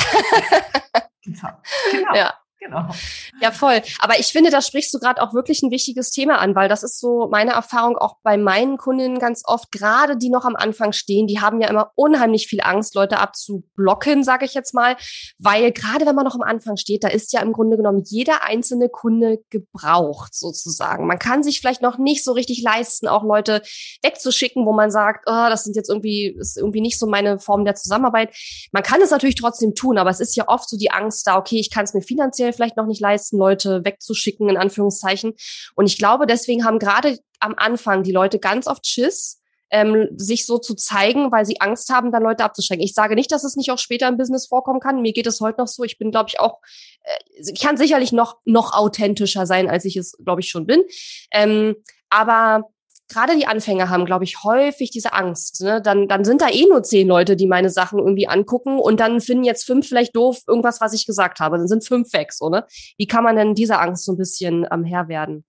[1.24, 1.50] genau.
[1.92, 2.16] genau.
[2.16, 2.34] Ja.
[2.66, 2.90] Genau.
[3.42, 3.82] Ja, voll.
[4.00, 6.84] Aber ich finde, da sprichst du gerade auch wirklich ein wichtiges Thema an, weil das
[6.84, 10.94] ist so meine Erfahrung auch bei meinen Kundinnen ganz oft, gerade die noch am Anfang
[10.94, 14.96] stehen, die haben ja immer unheimlich viel Angst, Leute abzublocken, sage ich jetzt mal,
[15.38, 18.44] weil gerade wenn man noch am Anfang steht, da ist ja im Grunde genommen jeder
[18.46, 21.06] einzelne Kunde gebraucht sozusagen.
[21.06, 23.62] Man kann sich vielleicht noch nicht so richtig leisten, auch Leute
[24.02, 27.66] wegzuschicken, wo man sagt, oh, das sind jetzt irgendwie, ist irgendwie nicht so meine Form
[27.66, 28.34] der Zusammenarbeit.
[28.72, 31.38] Man kann es natürlich trotzdem tun, aber es ist ja oft so die Angst da,
[31.38, 35.34] okay, ich kann es mir finanziell vielleicht noch nicht leisten, Leute wegzuschicken, in Anführungszeichen.
[35.76, 39.42] Und ich glaube, deswegen haben gerade am Anfang die Leute ganz oft Schiss,
[39.72, 42.84] ähm, sich so zu zeigen, weil sie Angst haben, dann Leute abzuschrecken.
[42.84, 45.02] Ich sage nicht, dass es nicht auch später im Business vorkommen kann.
[45.02, 45.84] Mir geht es heute noch so.
[45.84, 46.60] Ich bin, glaube ich, auch,
[47.04, 50.84] äh, ich kann sicherlich noch, noch authentischer sein, als ich es, glaube ich, schon bin.
[51.32, 51.76] Ähm,
[52.10, 52.70] aber
[53.08, 55.62] gerade die Anfänger haben, glaube ich, häufig diese Angst.
[55.62, 55.82] Ne?
[55.82, 59.22] Dann, dann sind da eh nur zehn Leute, die meine Sachen irgendwie angucken und dann
[59.22, 61.58] finden jetzt fünf vielleicht doof irgendwas, was ich gesagt habe.
[61.58, 62.66] Dann sind fünf weg, so, ne?
[62.98, 65.46] Wie kann man denn dieser Angst so ein bisschen ähm, Herr werden?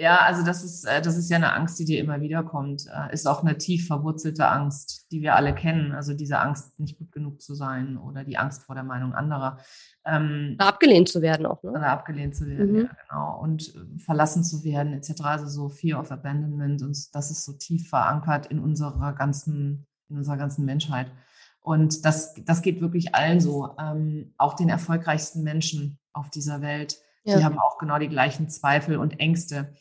[0.00, 2.86] Ja, also das ist, äh, das ist ja eine Angst, die dir immer wieder kommt.
[2.86, 5.92] Äh, ist auch eine tief verwurzelte Angst, die wir alle kennen.
[5.92, 9.58] Also diese Angst, nicht gut genug zu sein oder die Angst vor der Meinung anderer.
[10.06, 11.72] Ähm, abgelehnt zu werden auch, ne?
[11.72, 12.78] Oder abgelehnt zu werden, mhm.
[12.84, 13.40] ja, genau.
[13.42, 15.20] Und äh, verlassen zu werden, etc.
[15.20, 20.16] Also so Fear of Abandonment und das ist so tief verankert in unserer ganzen, in
[20.16, 21.12] unserer ganzen Menschheit.
[21.60, 26.96] Und das, das geht wirklich allen so, ähm, auch den erfolgreichsten Menschen auf dieser Welt
[27.24, 27.38] ja.
[27.38, 29.74] Die haben auch genau die gleichen Zweifel und Ängste.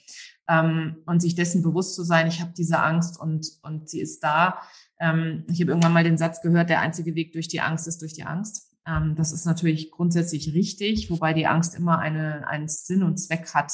[0.47, 4.23] Ähm, und sich dessen bewusst zu sein, ich habe diese Angst und, und sie ist
[4.23, 4.60] da.
[4.99, 8.02] Ähm, ich habe irgendwann mal den Satz gehört, der einzige Weg durch die Angst ist
[8.02, 8.75] durch die Angst.
[8.88, 13.54] Ähm, das ist natürlich grundsätzlich richtig, wobei die Angst immer eine, einen Sinn und Zweck
[13.54, 13.71] hat,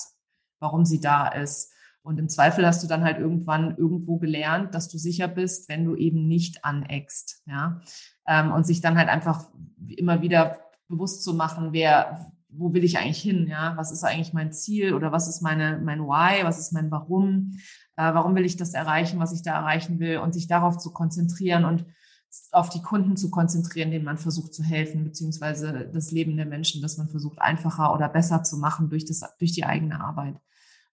[0.59, 1.71] warum sie da ist.
[2.03, 5.85] Und im Zweifel hast du dann halt irgendwann irgendwo gelernt, dass du sicher bist, wenn
[5.85, 7.81] du eben nicht aneckst, ja.
[8.27, 9.49] Ähm, und sich dann halt einfach
[9.87, 13.47] immer wieder bewusst zu machen, wer, wo will ich eigentlich hin?
[13.47, 16.43] Ja, was ist eigentlich mein Ziel oder was ist meine, mein Why?
[16.43, 17.57] Was ist mein Warum?
[17.95, 20.17] Äh, warum will ich das erreichen, was ich da erreichen will?
[20.19, 21.85] Und sich darauf zu konzentrieren und
[22.51, 26.81] auf die Kunden zu konzentrieren, denen man versucht zu helfen, beziehungsweise das Leben der Menschen,
[26.81, 30.35] das man versucht einfacher oder besser zu machen durch das, durch die eigene Arbeit.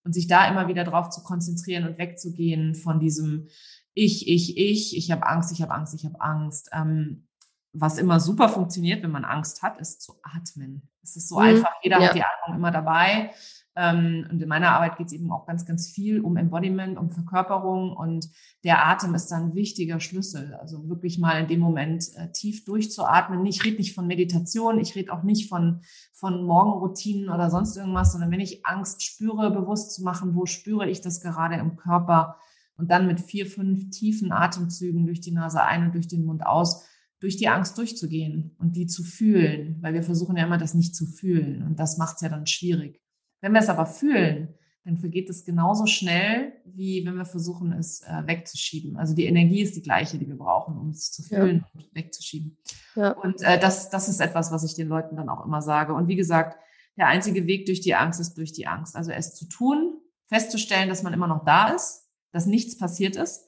[0.04, 3.48] Und sich da immer wieder drauf zu konzentrieren und wegzugehen von diesem
[3.94, 6.70] Ich, ich, ich, ich habe Angst, ich habe Angst, ich habe Angst.
[6.72, 7.26] Ähm,
[7.72, 10.88] was immer super funktioniert, wenn man Angst hat, ist zu atmen.
[11.02, 11.46] Es ist so mhm.
[11.46, 12.08] einfach, jeder ja.
[12.08, 13.30] hat die Atmung immer dabei.
[13.74, 17.10] Ähm, und in meiner Arbeit geht es eben auch ganz, ganz viel um Embodiment, um
[17.10, 18.28] Verkörperung und
[18.64, 20.54] der Atem ist dann ein wichtiger Schlüssel.
[20.60, 23.44] Also wirklich mal in dem Moment äh, tief durchzuatmen.
[23.46, 25.80] Ich rede nicht von Meditation, ich rede auch nicht von,
[26.12, 30.88] von Morgenroutinen oder sonst irgendwas, sondern wenn ich Angst spüre, bewusst zu machen, wo spüre
[30.90, 32.36] ich das gerade im Körper
[32.76, 36.44] und dann mit vier, fünf tiefen Atemzügen durch die Nase ein und durch den Mund
[36.44, 36.84] aus
[37.22, 40.96] durch die Angst durchzugehen und die zu fühlen, weil wir versuchen ja immer, das nicht
[40.96, 43.00] zu fühlen und das macht es ja dann schwierig.
[43.40, 44.48] Wenn wir es aber fühlen,
[44.84, 48.96] dann vergeht es genauso schnell, wie wenn wir versuchen, es äh, wegzuschieben.
[48.96, 51.68] Also die Energie ist die gleiche, die wir brauchen, um es zu fühlen ja.
[51.74, 52.58] und wegzuschieben.
[52.96, 53.12] Ja.
[53.12, 55.94] Und äh, das, das ist etwas, was ich den Leuten dann auch immer sage.
[55.94, 56.58] Und wie gesagt,
[56.96, 58.96] der einzige Weg durch die Angst ist durch die Angst.
[58.96, 63.46] Also es zu tun, festzustellen, dass man immer noch da ist, dass nichts passiert ist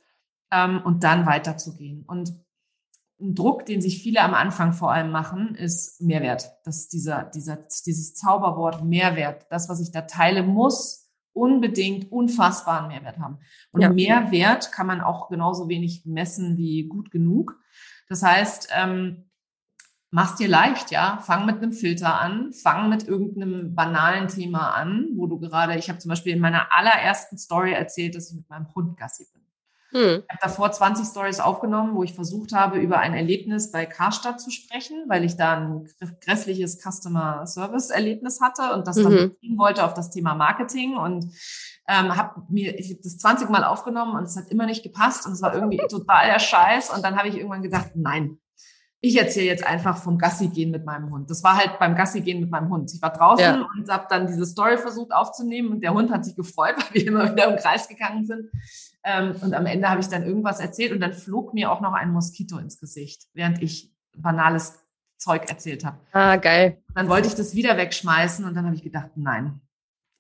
[0.52, 2.04] ähm, und dann weiterzugehen.
[2.06, 2.43] Und
[3.20, 6.52] ein Druck, den sich viele am Anfang vor allem machen, ist Mehrwert.
[6.64, 9.46] Das ist dieser, dieser, dieses Zauberwort Mehrwert.
[9.50, 13.38] Das, was ich da teile, muss unbedingt unfassbaren Mehrwert haben.
[13.72, 13.90] Und ja.
[13.90, 17.58] Mehrwert kann man auch genauso wenig messen wie gut genug.
[18.08, 19.24] Das heißt, ähm,
[20.10, 21.18] mach's dir leicht, ja.
[21.18, 25.88] Fang mit einem Filter an, fang mit irgendeinem banalen Thema an, wo du gerade, ich
[25.88, 29.43] habe zum Beispiel in meiner allerersten Story erzählt, dass ich mit meinem Hund Gassi bin.
[29.94, 30.24] Hm.
[30.24, 34.40] Ich habe davor 20 Stories aufgenommen, wo ich versucht habe, über ein Erlebnis bei Karstadt
[34.40, 35.88] zu sprechen, weil ich da ein
[36.20, 39.30] grässliches Customer Service Erlebnis hatte und das dann mhm.
[39.30, 41.26] beziehen wollte auf das Thema Marketing und
[41.86, 45.26] ähm, habe mir ich hab das 20 Mal aufgenommen und es hat immer nicht gepasst
[45.26, 48.38] und es war irgendwie total der Scheiß und dann habe ich irgendwann gedacht, nein,
[49.04, 51.28] ich erzähle jetzt einfach vom Gassi gehen mit meinem Hund.
[51.28, 52.92] Das war halt beim Gassi gehen mit meinem Hund.
[52.94, 53.68] Ich war draußen ja.
[53.76, 57.06] und habe dann diese Story versucht aufzunehmen und der Hund hat sich gefreut, weil wir
[57.06, 58.50] immer wieder im Kreis gegangen sind.
[59.04, 61.92] Ähm, und am Ende habe ich dann irgendwas erzählt und dann flog mir auch noch
[61.92, 64.80] ein Moskito ins Gesicht, während ich banales
[65.18, 65.98] Zeug erzählt habe.
[66.12, 66.82] Ah, geil.
[66.94, 69.60] Dann wollte ich das wieder wegschmeißen und dann habe ich gedacht, nein.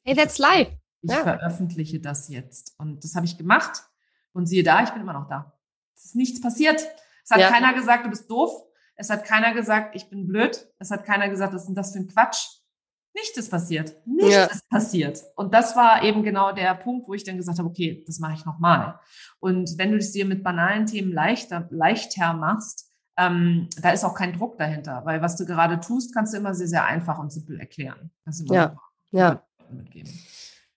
[0.04, 0.68] Hey, that's live.
[1.00, 1.22] Ich ja.
[1.22, 2.74] veröffentliche das jetzt.
[2.78, 3.84] Und das habe ich gemacht.
[4.32, 5.54] Und siehe da, ich bin immer noch da.
[5.96, 6.80] Es ist nichts passiert.
[7.24, 7.50] Es hat ja.
[7.50, 8.50] keiner gesagt, du bist doof.
[8.96, 10.68] Es hat keiner gesagt, ich bin blöd.
[10.78, 12.46] Es hat keiner gesagt, was ist denn das für ein Quatsch?
[13.14, 13.94] Nichts ist passiert.
[14.06, 14.44] Nichts ja.
[14.46, 15.22] ist passiert.
[15.36, 18.34] Und das war eben genau der Punkt, wo ich dann gesagt habe, okay, das mache
[18.34, 18.98] ich nochmal.
[19.38, 24.14] Und wenn du es dir mit banalen Themen leichter, leichter machst, ähm, da ist auch
[24.14, 27.32] kein Druck dahinter, weil was du gerade tust, kannst du immer sehr, sehr einfach und
[27.32, 28.10] simpel erklären.
[28.46, 28.76] ja,
[29.12, 29.42] ja.
[29.70, 30.12] Mitgeben.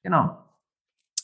[0.03, 0.37] Genau.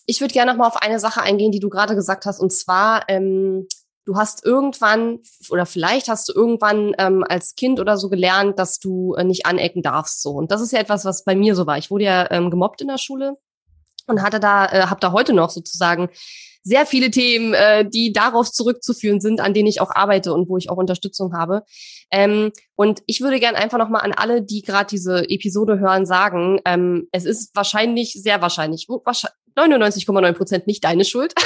[0.05, 2.51] Ich würde gerne noch mal auf eine Sache eingehen, die du gerade gesagt hast, und
[2.51, 3.67] zwar ähm,
[4.05, 8.79] du hast irgendwann oder vielleicht hast du irgendwann ähm, als Kind oder so gelernt, dass
[8.79, 10.31] du äh, nicht anecken darfst so.
[10.31, 11.77] Und das ist ja etwas, was bei mir so war.
[11.77, 13.37] Ich wurde ja ähm, gemobbt in der Schule
[14.07, 16.09] und hatte da, äh, habe da heute noch sozusagen
[16.63, 20.57] sehr viele Themen, äh, die darauf zurückzuführen sind, an denen ich auch arbeite und wo
[20.57, 21.63] ich auch Unterstützung habe.
[22.09, 26.61] Ähm, und ich würde gern einfach nochmal an alle, die gerade diese Episode hören, sagen,
[26.63, 31.33] ähm, es ist wahrscheinlich, sehr wahrscheinlich, 99,9 Prozent nicht deine Schuld.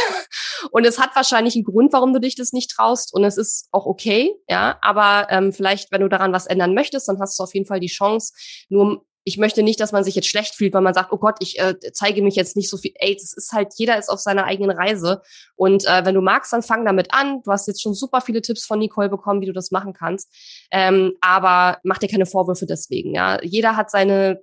[0.72, 3.14] und es hat wahrscheinlich einen Grund, warum du dich das nicht traust.
[3.14, 4.78] Und es ist auch okay, ja.
[4.82, 7.80] Aber ähm, vielleicht, wenn du daran was ändern möchtest, dann hast du auf jeden Fall
[7.80, 8.34] die Chance.
[8.70, 11.36] Nur ich möchte nicht, dass man sich jetzt schlecht fühlt, weil man sagt, oh Gott,
[11.42, 12.94] ich äh, zeige mich jetzt nicht so viel.
[12.96, 15.22] Ey, das ist halt, jeder ist auf seiner eigenen Reise.
[15.58, 17.42] Und äh, wenn du magst, dann fang damit an.
[17.44, 20.34] Du hast jetzt schon super viele Tipps von Nicole bekommen, wie du das machen kannst.
[20.72, 23.14] Ähm, aber mach dir keine Vorwürfe deswegen.
[23.14, 24.40] Ja, jeder hat seine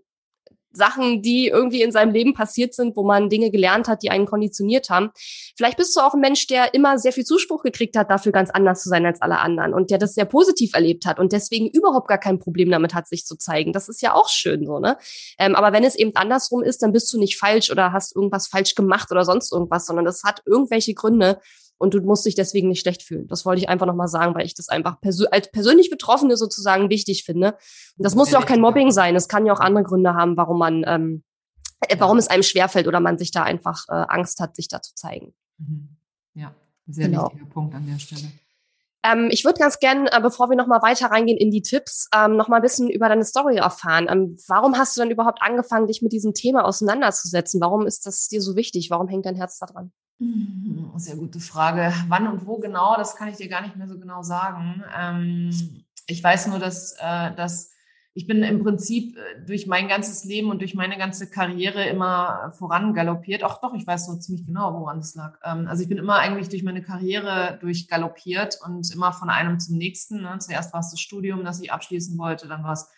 [0.77, 4.27] Sachen, die irgendwie in seinem Leben passiert sind, wo man Dinge gelernt hat, die einen
[4.27, 5.11] konditioniert haben.
[5.57, 8.51] Vielleicht bist du auch ein Mensch, der immer sehr viel Zuspruch gekriegt hat, dafür ganz
[8.51, 11.69] anders zu sein als alle anderen und der das sehr positiv erlebt hat und deswegen
[11.69, 13.73] überhaupt gar kein Problem damit hat, sich zu zeigen.
[13.73, 14.99] Das ist ja auch schön so, ne?
[15.39, 18.47] Ähm, aber wenn es eben andersrum ist, dann bist du nicht falsch oder hast irgendwas
[18.49, 21.41] falsch gemacht oder sonst irgendwas, sondern das hat irgendwelche Gründe,
[21.79, 23.27] und du musst dich deswegen nicht schlecht fühlen.
[23.29, 26.91] Das wollte ich einfach nochmal sagen, weil ich das einfach persö als persönlich Betroffene sozusagen
[26.91, 27.53] wichtig finde.
[27.97, 29.17] Und das muss ja auch kein Mobbing sein.
[29.17, 31.25] Es kann ja auch andere Gründe haben, warum man, ähm,
[31.89, 34.81] äh, warum es einem schwerfällt oder man sich da einfach äh, Angst hat, sich da
[34.83, 35.35] zu zeigen.
[35.59, 35.89] Mhm.
[36.35, 36.55] Ja,
[36.87, 37.27] sehr genau.
[37.27, 38.31] wichtiger Punkt an der Stelle.
[39.05, 42.37] Ähm, ich würde ganz gern, äh, bevor wir nochmal weiter reingehen in die Tipps, ähm,
[42.37, 44.07] nochmal ein bisschen über deine Story erfahren.
[44.09, 47.61] Ähm, warum hast du denn überhaupt angefangen, dich mit diesem Thema auseinanderzusetzen?
[47.61, 48.89] Warum ist das dir so wichtig?
[48.91, 49.93] Warum hängt dein Herz da dran?
[50.21, 51.93] Hm, sehr gute Frage.
[52.09, 54.85] Wann und wo genau, das kann ich dir gar nicht mehr so genau sagen.
[54.97, 57.73] Ähm, ich weiß nur, dass, äh, dass
[58.17, 62.53] ich bin im Prinzip äh, durch mein ganzes Leben und durch meine ganze Karriere immer
[62.57, 63.43] vorangaloppiert.
[63.43, 65.37] Auch doch, ich weiß so ziemlich genau, woran es lag.
[65.43, 69.77] Ähm, also ich bin immer eigentlich durch meine Karriere durchgaloppiert und immer von einem zum
[69.79, 70.23] nächsten.
[70.23, 70.39] Ne?
[70.39, 72.89] Zuerst war es das Studium, das ich abschließen wollte, dann war es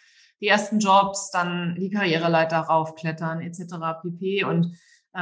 [0.42, 4.02] die ersten Jobs, dann die Karriereleiter raufklettern etc.
[4.02, 4.44] pp.
[4.44, 4.76] Und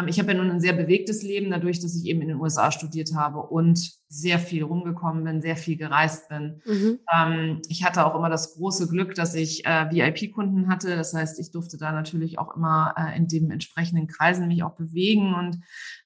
[0.09, 2.73] ich habe ja nun ein sehr bewegtes Leben, dadurch, dass ich eben in den USA
[2.73, 6.63] studiert habe und sehr viel rumgekommen bin, sehr viel gereist bin.
[6.65, 7.01] Mhm.
[7.13, 10.95] Ähm, ich hatte auch immer das große Glück, dass ich äh, VIP-Kunden hatte.
[10.95, 14.77] Das heißt, ich durfte da natürlich auch immer äh, in den entsprechenden Kreisen mich auch
[14.77, 15.35] bewegen.
[15.35, 15.61] Und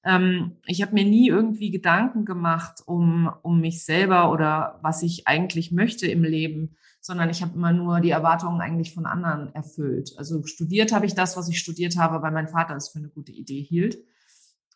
[0.04, 5.28] ähm, ich habe mir nie irgendwie Gedanken gemacht um, um mich selber oder was ich
[5.28, 10.12] eigentlich möchte im Leben sondern ich habe immer nur die Erwartungen eigentlich von anderen erfüllt.
[10.18, 13.08] Also studiert habe ich das, was ich studiert habe, weil mein Vater es für eine
[13.08, 13.98] gute Idee hielt.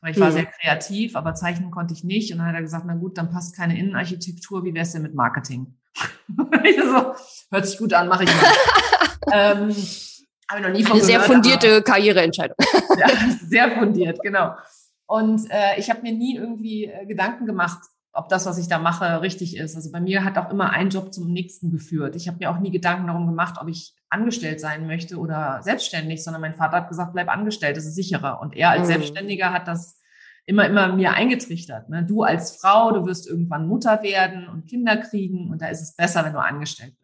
[0.02, 0.32] Weil ich war mhm.
[0.32, 2.32] sehr kreativ, aber zeichnen konnte ich nicht.
[2.32, 4.64] Und dann hat er gesagt, na gut, dann passt keine Innenarchitektur.
[4.64, 5.78] Wie wäre es denn mit Marketing?
[5.96, 7.14] so,
[7.50, 8.52] hört sich gut an, mache ich mal.
[9.32, 9.76] ähm,
[10.50, 12.56] habe ich noch nie von Eine gehört, sehr fundierte aber, Karriereentscheidung.
[12.98, 13.08] ja,
[13.46, 14.56] sehr fundiert, genau.
[15.06, 17.78] Und äh, ich habe mir nie irgendwie äh, Gedanken gemacht,
[18.12, 19.74] ob das, was ich da mache, richtig ist.
[19.74, 22.14] Also bei mir hat auch immer ein Job zum nächsten geführt.
[22.14, 26.22] Ich habe mir auch nie Gedanken darum gemacht, ob ich angestellt sein möchte oder selbstständig,
[26.22, 28.40] sondern mein Vater hat gesagt, bleib angestellt, das ist sicherer.
[28.40, 28.86] Und er als mhm.
[28.86, 30.00] Selbstständiger hat das
[30.44, 31.88] immer, immer mir eingetrichtert.
[31.88, 32.04] Ne?
[32.04, 35.96] Du als Frau, du wirst irgendwann Mutter werden und Kinder kriegen und da ist es
[35.96, 37.01] besser, wenn du angestellt bist.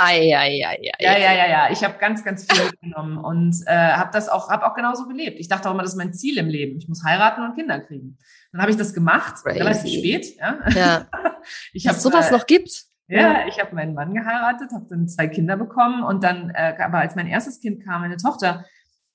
[0.00, 1.70] Ei, ei, ei, ja, ja, ja, ja.
[1.72, 5.40] Ich habe ganz, ganz viel mitgenommen und äh, habe das auch, habe auch genauso gelebt.
[5.40, 6.78] Ich dachte auch immer, das ist mein Ziel im Leben.
[6.78, 8.16] Ich muss heiraten und Kinder kriegen.
[8.52, 9.58] Dann habe ich das gemacht, Crazy.
[9.58, 10.38] relativ spät.
[10.38, 10.58] Ja.
[10.70, 11.06] ja.
[11.72, 12.84] ich habe sowas äh, noch gibt.
[13.08, 16.98] Ja, ich habe meinen Mann geheiratet, habe dann zwei Kinder bekommen und dann, äh, aber
[16.98, 18.66] als mein erstes Kind kam, meine Tochter,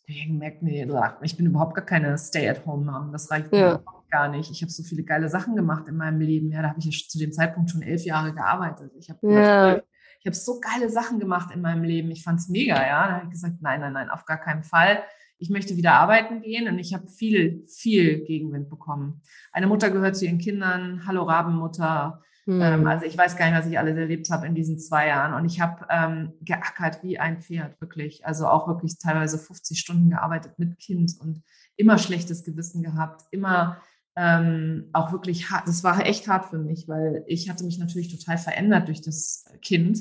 [0.05, 0.85] ich gemerkt, nee,
[1.21, 3.13] ich bin überhaupt gar keine Stay-at-home-Mom.
[3.13, 3.75] Das reicht ja.
[3.75, 4.51] mir gar nicht.
[4.51, 6.51] Ich habe so viele geile Sachen gemacht in meinem Leben.
[6.51, 8.91] Ja, da habe ich ja zu dem Zeitpunkt schon elf Jahre gearbeitet.
[8.99, 9.81] Ich habe ja
[10.23, 12.09] ich habe so geile Sachen gemacht in meinem Leben.
[12.09, 13.07] Ich fand es mega, ja.
[13.07, 15.03] Da habe ich gesagt, nein, nein, nein, auf gar keinen Fall.
[15.37, 19.21] Ich möchte wieder arbeiten gehen und ich habe viel, viel Gegenwind bekommen.
[19.51, 22.21] Eine Mutter gehört zu ihren Kindern, hallo Rabenmutter.
[22.47, 25.33] Ähm, also ich weiß gar nicht, was ich alles erlebt habe in diesen zwei Jahren.
[25.33, 28.25] Und ich habe ähm, geackert wie ein Pferd, wirklich.
[28.25, 31.41] Also auch wirklich teilweise 50 Stunden gearbeitet mit Kind und
[31.75, 33.81] immer schlechtes Gewissen gehabt, immer
[34.15, 35.67] ähm, auch wirklich hart.
[35.67, 39.45] Das war echt hart für mich, weil ich hatte mich natürlich total verändert durch das
[39.61, 39.99] Kind,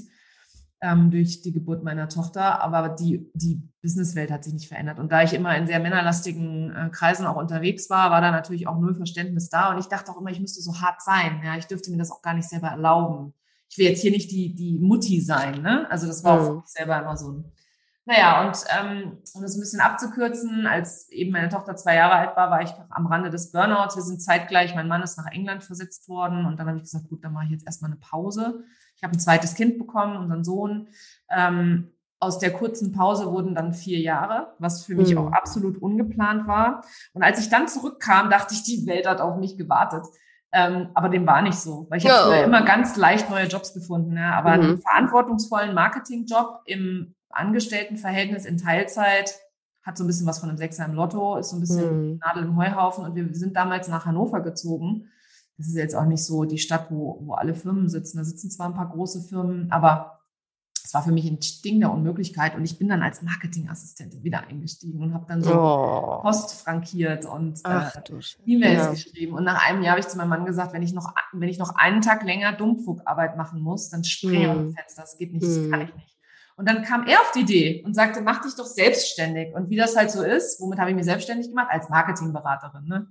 [0.83, 4.99] ähm, durch die Geburt meiner Tochter, aber die, die Businesswelt hat sich nicht verändert.
[4.99, 8.67] Und da ich immer in sehr männerlastigen äh, Kreisen auch unterwegs war, war da natürlich
[8.67, 9.73] auch null Verständnis da.
[9.73, 11.41] Und ich dachte auch immer, ich müsste so hart sein.
[11.45, 13.33] Ja, ich dürfte mir das auch gar nicht selber erlauben.
[13.71, 15.63] Ich will jetzt hier nicht die, die Mutti sein.
[15.63, 15.91] Ne?
[15.91, 16.41] Also das war mhm.
[16.41, 17.53] auch für mich selber immer so ein
[18.05, 22.37] naja, und ähm, um das ein bisschen abzukürzen, als eben meine Tochter zwei Jahre alt
[22.37, 23.95] war, war ich am Rande des Burnouts.
[23.95, 27.09] Wir sind zeitgleich, mein Mann ist nach England versetzt worden und dann habe ich gesagt,
[27.09, 28.65] gut, dann mache ich jetzt erstmal eine Pause.
[28.97, 30.89] Ich habe ein zweites Kind bekommen, unseren Sohn.
[31.31, 35.19] Ähm, aus der kurzen Pause wurden dann vier Jahre, was für mich mhm.
[35.19, 36.85] auch absolut ungeplant war.
[37.13, 40.05] Und als ich dann zurückkam, dachte ich, die Welt hat auf mich gewartet.
[40.53, 42.25] Ähm, aber dem war nicht so, weil ich ja.
[42.25, 44.17] habe immer ganz leicht neue Jobs gefunden.
[44.17, 44.35] Ja.
[44.35, 44.63] Aber mhm.
[44.63, 49.35] einen verantwortungsvollen Marketingjob im Angestelltenverhältnis in Teilzeit
[49.83, 52.21] hat so ein bisschen was von einem Sechser im Lotto, ist so ein bisschen mhm.
[52.25, 53.05] Nadel im Heuhaufen.
[53.05, 55.09] Und wir sind damals nach Hannover gezogen.
[55.59, 58.19] Das ist jetzt auch nicht so die Stadt, wo, wo alle Firmen sitzen.
[58.19, 60.21] Da sitzen zwar ein paar große Firmen, aber
[60.85, 62.55] es war für mich ein Ding der Unmöglichkeit.
[62.55, 66.21] Und ich bin dann als Marketingassistentin wieder eingestiegen und habe dann so oh.
[66.23, 67.87] Post frankiert und äh,
[68.45, 68.91] E-Mails ja.
[68.91, 69.35] geschrieben.
[69.35, 71.59] Und nach einem Jahr habe ich zu meinem Mann gesagt, wenn ich noch, wenn ich
[71.59, 75.03] noch einen Tag länger Dummfugarbeit machen muss, dann springe ich aus Fenster.
[75.03, 75.87] Das geht nicht, das kann mhm.
[75.87, 76.12] ich nicht.
[76.63, 79.53] Und dann kam er auf die Idee und sagte, mach dich doch selbstständig.
[79.53, 81.67] Und wie das halt so ist, womit habe ich mich selbstständig gemacht?
[81.71, 82.85] Als Marketingberaterin.
[82.85, 83.09] Ne?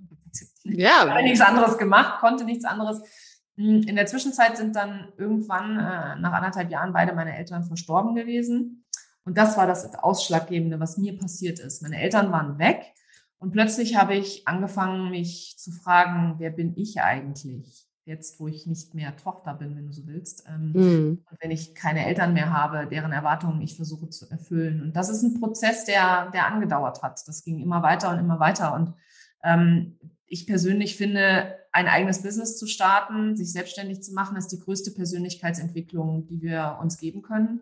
[0.62, 1.04] Ja.
[1.04, 3.02] Ich habe nichts anderes gemacht, konnte nichts anderes.
[3.58, 8.14] Hm, in der Zwischenzeit sind dann irgendwann äh, nach anderthalb Jahren beide meine Eltern verstorben
[8.14, 8.86] gewesen.
[9.26, 11.82] Und das war das Ausschlaggebende, was mir passiert ist.
[11.82, 12.86] Meine Eltern waren weg
[13.36, 17.86] und plötzlich habe ich angefangen, mich zu fragen, wer bin ich eigentlich?
[18.04, 21.24] Jetzt, wo ich nicht mehr Tochter bin, wenn du so willst, ähm, mhm.
[21.30, 24.82] und wenn ich keine Eltern mehr habe, deren Erwartungen ich versuche zu erfüllen.
[24.82, 27.22] Und das ist ein Prozess, der, der angedauert hat.
[27.26, 28.74] Das ging immer weiter und immer weiter.
[28.74, 28.94] Und
[29.44, 34.58] ähm, ich persönlich finde, ein eigenes Business zu starten, sich selbstständig zu machen, ist die
[34.58, 37.60] größte Persönlichkeitsentwicklung, die wir uns geben können.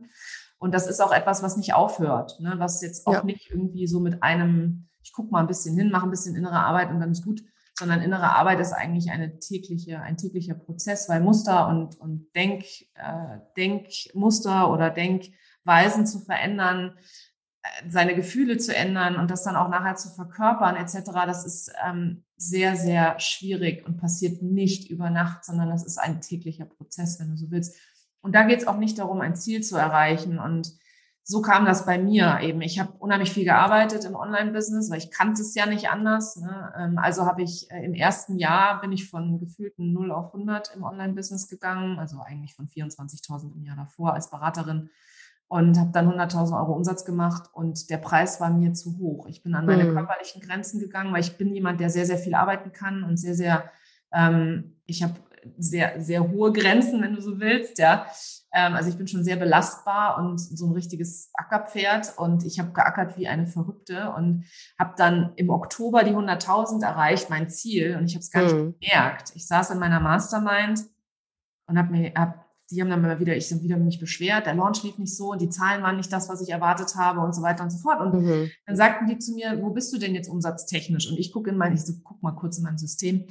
[0.58, 2.54] Und das ist auch etwas, was nicht aufhört, ne?
[2.58, 3.24] was jetzt auch ja.
[3.24, 6.58] nicht irgendwie so mit einem, ich gucke mal ein bisschen hin, mache ein bisschen innere
[6.58, 7.42] Arbeit und dann ist gut,
[7.80, 12.64] sondern innere Arbeit ist eigentlich eine tägliche, ein täglicher Prozess, weil Muster und, und Denk,
[12.94, 16.96] äh, Denkmuster oder Denkweisen zu verändern,
[17.62, 21.72] äh, seine Gefühle zu ändern und das dann auch nachher zu verkörpern etc., das ist
[21.84, 27.18] ähm, sehr, sehr schwierig und passiert nicht über Nacht, sondern das ist ein täglicher Prozess,
[27.18, 27.76] wenn du so willst.
[28.20, 30.72] Und da geht es auch nicht darum, ein Ziel zu erreichen und
[31.30, 32.60] so kam das bei mir eben.
[32.60, 36.34] Ich habe unheimlich viel gearbeitet im Online-Business, weil ich kannte es ja nicht anders.
[36.36, 36.72] Ne?
[36.76, 40.74] Ähm, also habe ich äh, im ersten Jahr bin ich von gefühlten 0 auf 100
[40.74, 44.90] im Online-Business gegangen, also eigentlich von 24.000 im Jahr davor als Beraterin
[45.46, 49.26] und habe dann 100.000 Euro Umsatz gemacht und der Preis war mir zu hoch.
[49.28, 49.94] Ich bin an meine mhm.
[49.94, 53.34] körperlichen Grenzen gegangen, weil ich bin jemand, der sehr, sehr viel arbeiten kann und sehr,
[53.34, 53.70] sehr,
[54.12, 55.14] ähm, ich habe
[55.58, 58.06] sehr, sehr hohe Grenzen, wenn du so willst, ja.
[58.52, 62.72] Ähm, also ich bin schon sehr belastbar und so ein richtiges Ackerpferd und ich habe
[62.72, 64.44] geackert wie eine Verrückte und
[64.78, 68.66] habe dann im Oktober die 100.000 erreicht, mein Ziel und ich habe es gar mhm.
[68.66, 69.32] nicht gemerkt.
[69.34, 70.84] Ich saß in meiner Mastermind
[71.66, 74.54] und habe mir, hab, die haben dann mal wieder, ich habe wieder mich beschwert, der
[74.54, 77.34] Launch lief nicht so und die Zahlen waren nicht das, was ich erwartet habe und
[77.34, 78.00] so weiter und so fort.
[78.00, 78.50] Und mhm.
[78.66, 81.08] dann sagten die zu mir, wo bist du denn jetzt umsatztechnisch?
[81.08, 83.26] Und ich gucke in mein, ich so, guck mal kurz in mein System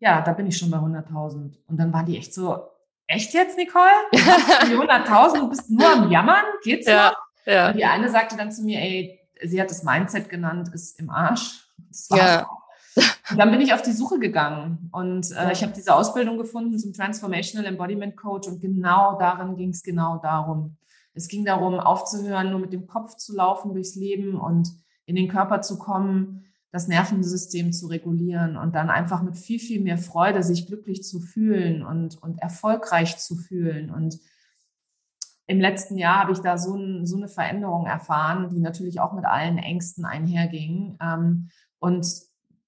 [0.00, 1.52] ja, da bin ich schon bei 100.000.
[1.66, 2.58] Und dann waren die echt so,
[3.06, 3.84] echt jetzt, Nicole?
[4.12, 6.44] Die 100.000, du bist nur am Jammern?
[6.64, 7.16] Geht's ja, noch?
[7.46, 7.68] Ja.
[7.68, 11.10] Und die eine sagte dann zu mir, ey, sie hat das Mindset genannt, ist im
[11.10, 11.66] Arsch.
[12.10, 12.48] ja.
[13.30, 16.76] Und dann bin ich auf die Suche gegangen und äh, ich habe diese Ausbildung gefunden
[16.76, 20.76] zum Transformational Embodiment Coach und genau darin ging es genau darum.
[21.14, 24.68] Es ging darum, aufzuhören, nur mit dem Kopf zu laufen durchs Leben und
[25.06, 29.80] in den Körper zu kommen, das Nervensystem zu regulieren und dann einfach mit viel, viel
[29.80, 33.90] mehr Freude sich glücklich zu fühlen und, und erfolgreich zu fühlen.
[33.90, 34.20] Und
[35.46, 39.12] im letzten Jahr habe ich da so, ein, so eine Veränderung erfahren, die natürlich auch
[39.12, 40.96] mit allen Ängsten einherging.
[41.02, 41.48] Ähm,
[41.80, 42.06] und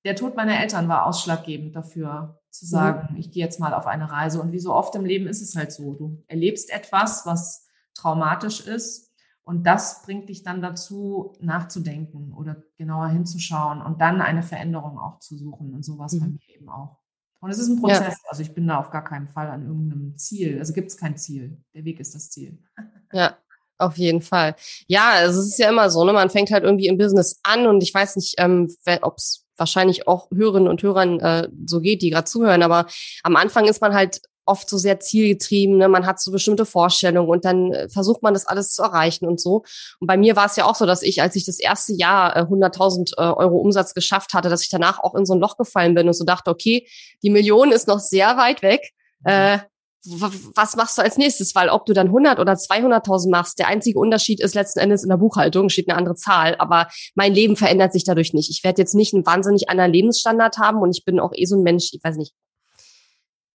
[0.05, 3.20] der Tod meiner Eltern war ausschlaggebend dafür, zu sagen, mhm.
[3.20, 4.42] ich gehe jetzt mal auf eine Reise.
[4.42, 8.66] Und wie so oft im Leben ist es halt so, du erlebst etwas, was traumatisch
[8.66, 9.11] ist
[9.45, 15.18] und das bringt dich dann dazu, nachzudenken oder genauer hinzuschauen und dann eine Veränderung auch
[15.18, 15.74] zu suchen.
[15.74, 16.20] Und sowas mhm.
[16.20, 16.99] bei mir eben auch.
[17.40, 18.20] Und es ist ein Prozess.
[18.22, 18.28] Ja.
[18.28, 20.59] Also ich bin da auf gar keinen Fall an irgendeinem Ziel.
[20.61, 21.61] Also gibt es kein Ziel.
[21.74, 22.59] Der Weg ist das Ziel.
[23.12, 23.36] Ja,
[23.78, 24.55] auf jeden Fall.
[24.86, 26.12] Ja, also es ist ja immer so, ne?
[26.12, 28.72] Man fängt halt irgendwie im Business an und ich weiß nicht, ähm,
[29.03, 32.86] ob es wahrscheinlich auch Hörerinnen und Hörern äh, so geht, die gerade zuhören, aber
[33.22, 35.88] am Anfang ist man halt oft so sehr zielgetrieben, ne?
[35.88, 39.40] man hat so bestimmte Vorstellungen und dann äh, versucht man das alles zu erreichen und
[39.40, 39.64] so.
[40.01, 42.36] Und bei mir war es ja auch so, dass ich, als ich das erste Jahr
[42.36, 45.57] äh, 100.000 äh, Euro Umsatz geschafft hatte, dass ich danach auch in so ein Loch
[45.57, 46.86] gefallen bin und so dachte, okay,
[47.22, 48.93] die Million ist noch sehr weit weg.
[49.24, 49.59] Äh,
[50.05, 51.55] was machst du als nächstes?
[51.55, 55.11] Weil ob du dann 100 oder 200.000 machst, der einzige Unterschied ist letzten Endes in
[55.11, 56.57] der Buchhaltung, steht eine andere Zahl.
[56.59, 58.51] Aber mein Leben verändert sich dadurch nicht.
[58.51, 61.57] Ich werde jetzt nicht einen wahnsinnig anderen Lebensstandard haben und ich bin auch eh so
[61.57, 62.34] ein Mensch, ich weiß nicht,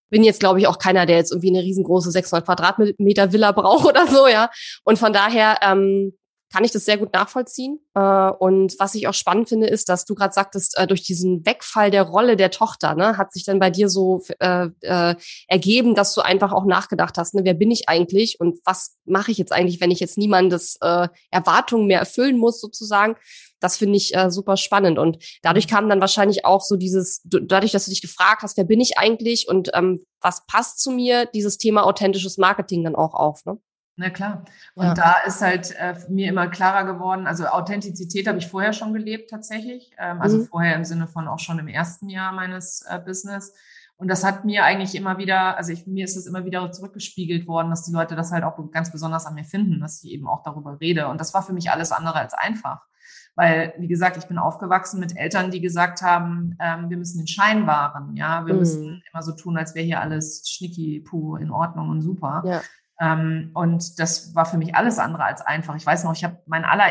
[0.09, 3.85] bin jetzt, glaube ich, auch keiner, der jetzt irgendwie eine riesengroße 600 Quadratmeter Villa braucht
[3.85, 4.49] oder so, ja.
[4.83, 6.13] Und von daher ähm,
[6.51, 7.79] kann ich das sehr gut nachvollziehen.
[7.93, 11.45] Äh, und was ich auch spannend finde, ist, dass du gerade sagtest, äh, durch diesen
[11.45, 15.15] Wegfall der Rolle der Tochter, ne, hat sich dann bei dir so äh, äh,
[15.47, 19.31] ergeben, dass du einfach auch nachgedacht hast, ne, wer bin ich eigentlich und was mache
[19.31, 23.15] ich jetzt eigentlich, wenn ich jetzt niemandes äh, Erwartungen mehr erfüllen muss, sozusagen.
[23.59, 24.99] Das finde ich äh, super spannend.
[24.99, 28.65] Und dadurch kam dann wahrscheinlich auch so dieses, dadurch, dass du dich gefragt hast, wer
[28.65, 33.13] bin ich eigentlich und ähm, was passt zu mir, dieses Thema authentisches Marketing dann auch
[33.15, 33.45] auf.
[33.45, 33.59] Ne?
[33.99, 34.45] Na klar.
[34.75, 34.93] Und ja.
[34.93, 39.31] da ist halt äh, mir immer klarer geworden, also Authentizität habe ich vorher schon gelebt
[39.31, 39.91] tatsächlich.
[39.97, 40.45] Ähm, also mhm.
[40.45, 43.53] vorher im Sinne von auch schon im ersten Jahr meines äh, Business.
[43.95, 47.47] Und das hat mir eigentlich immer wieder, also ich, mir ist es immer wieder zurückgespiegelt
[47.47, 50.27] worden, dass die Leute das halt auch ganz besonders an mir finden, dass ich eben
[50.27, 51.07] auch darüber rede.
[51.07, 52.85] Und das war für mich alles andere als einfach.
[53.33, 57.27] Weil, wie gesagt, ich bin aufgewachsen mit Eltern, die gesagt haben, ähm, wir müssen den
[57.27, 58.59] Schein wahren, ja, wir mhm.
[58.59, 62.43] müssen immer so tun, als wäre hier alles schnicki, puh, in Ordnung und super.
[62.45, 62.61] Ja.
[62.99, 65.75] Ähm, und das war für mich alles andere als einfach.
[65.75, 66.85] Ich weiß noch, ich habe mein aller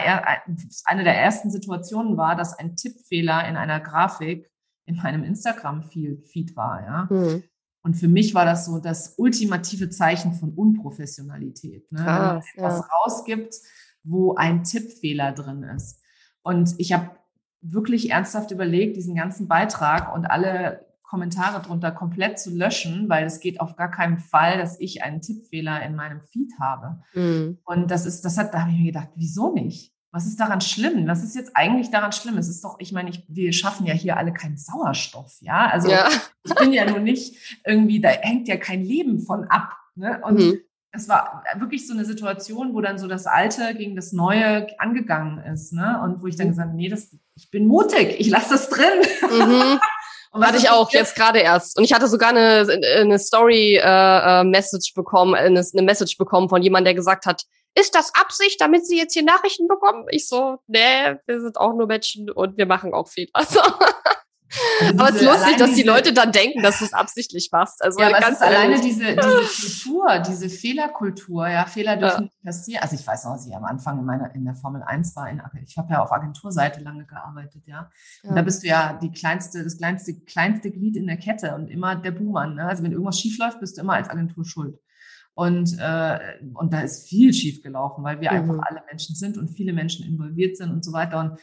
[0.85, 4.51] eine der ersten Situationen war, dass ein Tippfehler in einer Grafik
[4.85, 7.09] in meinem Instagram-Feed war, ja.
[7.11, 7.43] Mhm.
[7.83, 11.91] Und für mich war das so das ultimative Zeichen von Unprofessionalität.
[11.93, 12.03] Ne?
[12.03, 12.97] Krass, Wenn man etwas ja.
[12.97, 13.55] rausgibt,
[14.03, 16.01] wo ein Tippfehler drin ist.
[16.43, 17.11] Und ich habe
[17.61, 23.39] wirklich ernsthaft überlegt, diesen ganzen Beitrag und alle Kommentare drunter komplett zu löschen, weil es
[23.41, 27.01] geht auf gar keinen Fall, dass ich einen Tippfehler in meinem Feed habe.
[27.15, 27.59] Mhm.
[27.65, 29.93] Und das ist, das hat, da habe ich mir gedacht, wieso nicht?
[30.11, 31.07] Was ist daran schlimm?
[31.07, 32.39] Was ist jetzt eigentlich daran schlimm?
[32.39, 35.69] Es ist doch, ich meine, ich, wir schaffen ja hier alle keinen Sauerstoff, ja.
[35.69, 36.09] Also ja.
[36.43, 39.77] ich bin ja nur nicht irgendwie, da hängt ja kein Leben von ab.
[39.95, 40.21] Ne?
[40.25, 40.59] Und mhm.
[40.91, 45.39] es war wirklich so eine Situation, wo dann so das Alte gegen das Neue angegangen
[45.53, 46.01] ist, ne?
[46.03, 46.51] Und wo ich dann mhm.
[46.51, 49.01] gesagt habe, nee, das, ich bin mutig, ich lasse das drin.
[49.23, 49.79] Mhm.
[50.41, 51.79] Hatte ich auch jetzt gerade erst.
[51.79, 52.67] Und ich hatte sogar eine,
[52.97, 57.43] eine Story-Message äh, äh bekommen, eine, eine Message bekommen von jemandem, der gesagt hat,
[57.79, 60.07] ist das Absicht, damit Sie jetzt hier Nachrichten bekommen?
[60.11, 63.31] Ich so, nee, wir sind auch nur Menschen und wir machen auch Fehler.
[63.35, 63.61] Also,
[64.81, 67.83] also aber es ist lustig, dass die Leute dann denken, dass du es absichtlich machst.
[67.83, 72.23] Also ja, aber ganz alleine diese, diese Kultur, diese Fehlerkultur, ja, Fehler dürfen ja.
[72.23, 72.83] nicht passieren.
[72.83, 75.29] Also ich weiß noch, als ich am Anfang in meiner in der Formel 1 war,
[75.29, 77.91] in, ich habe ja auf Agenturseite lange gearbeitet, ja.
[78.23, 78.37] Und ja.
[78.37, 81.97] da bist du ja die kleinste, das kleinste, kleinste Glied in der Kette und immer
[81.97, 82.55] der Buhmann.
[82.55, 82.67] Ne?
[82.67, 84.79] Also wenn irgendwas schief läuft, bist du immer als Agentur schuld.
[85.35, 86.19] Und, äh,
[86.55, 88.39] und da ist viel schief gelaufen, weil wir mhm.
[88.39, 91.21] einfach alle Menschen sind und viele Menschen involviert sind und so weiter.
[91.21, 91.39] Und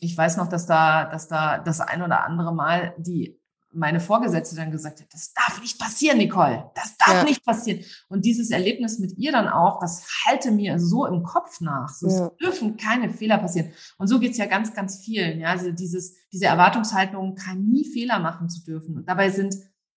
[0.00, 3.40] ich weiß noch, dass da, dass da das ein oder andere Mal die
[3.76, 7.24] meine Vorgesetzte dann gesagt hat, das darf nicht passieren, Nicole, das darf ja.
[7.24, 7.84] nicht passieren.
[8.08, 11.90] Und dieses Erlebnis mit ihr dann auch, das halte mir so im Kopf nach.
[11.90, 12.26] So, ja.
[12.26, 13.72] Es dürfen keine Fehler passieren.
[13.98, 15.40] Und so geht's ja ganz, ganz vielen.
[15.40, 18.96] Ja, also dieses, diese Erwartungshaltung, kann nie Fehler machen zu dürfen.
[18.96, 19.54] Und dabei sind,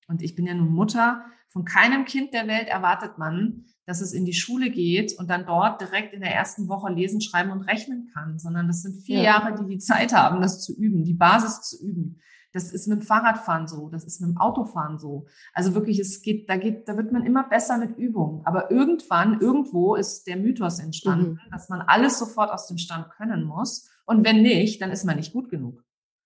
[0.08, 4.14] und ich bin ja nun Mutter, von keinem Kind der Welt erwartet man, dass es
[4.14, 7.64] in die Schule geht und dann dort direkt in der ersten Woche lesen, schreiben und
[7.64, 9.24] rechnen kann, sondern das sind vier ja.
[9.24, 12.22] Jahre, die die Zeit haben, das zu üben, die Basis zu üben.
[12.54, 15.26] Das ist mit dem Fahrradfahren so, das ist mit dem Autofahren so.
[15.56, 18.44] Also wirklich, es geht, da geht, da wird man immer besser mit Übung.
[18.46, 21.52] Aber irgendwann, irgendwo ist der Mythos entstanden, mhm.
[21.52, 23.90] dass man alles sofort aus dem Stand können muss.
[24.06, 25.84] Und wenn nicht, dann ist man nicht gut genug.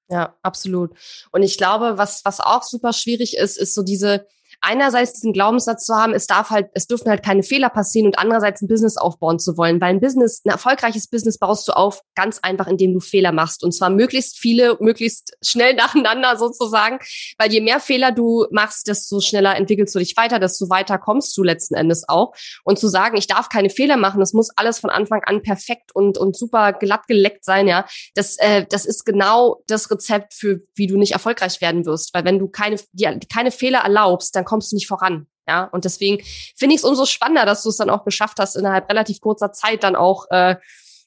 [0.09, 0.91] Ja, absolut.
[1.31, 4.27] Und ich glaube, was, was auch super schwierig ist, ist so diese,
[4.63, 8.17] einerseits diesen Glaubenssatz zu haben, es darf halt, es dürfen halt keine Fehler passieren und
[8.17, 12.01] andererseits ein Business aufbauen zu wollen, weil ein Business, ein erfolgreiches Business baust du auf
[12.15, 16.99] ganz einfach, indem du Fehler machst und zwar möglichst viele, möglichst schnell nacheinander sozusagen,
[17.37, 21.35] weil je mehr Fehler du machst, desto schneller entwickelst du dich weiter, desto weiter kommst
[21.37, 22.33] du letzten Endes auch.
[22.63, 25.93] Und zu sagen, ich darf keine Fehler machen, es muss alles von Anfang an perfekt
[25.93, 27.85] und und super glatt geleckt sein, ja,
[28.15, 32.23] das äh, das ist genau das Rezept für wie du nicht erfolgreich werden wirst, weil
[32.23, 35.25] wenn du keine die, keine Fehler erlaubst, dann kommst du nicht voran.
[35.47, 36.23] Ja, und deswegen
[36.55, 39.51] finde ich es umso spannender, dass du es dann auch geschafft hast, innerhalb relativ kurzer
[39.51, 40.57] Zeit dann auch äh,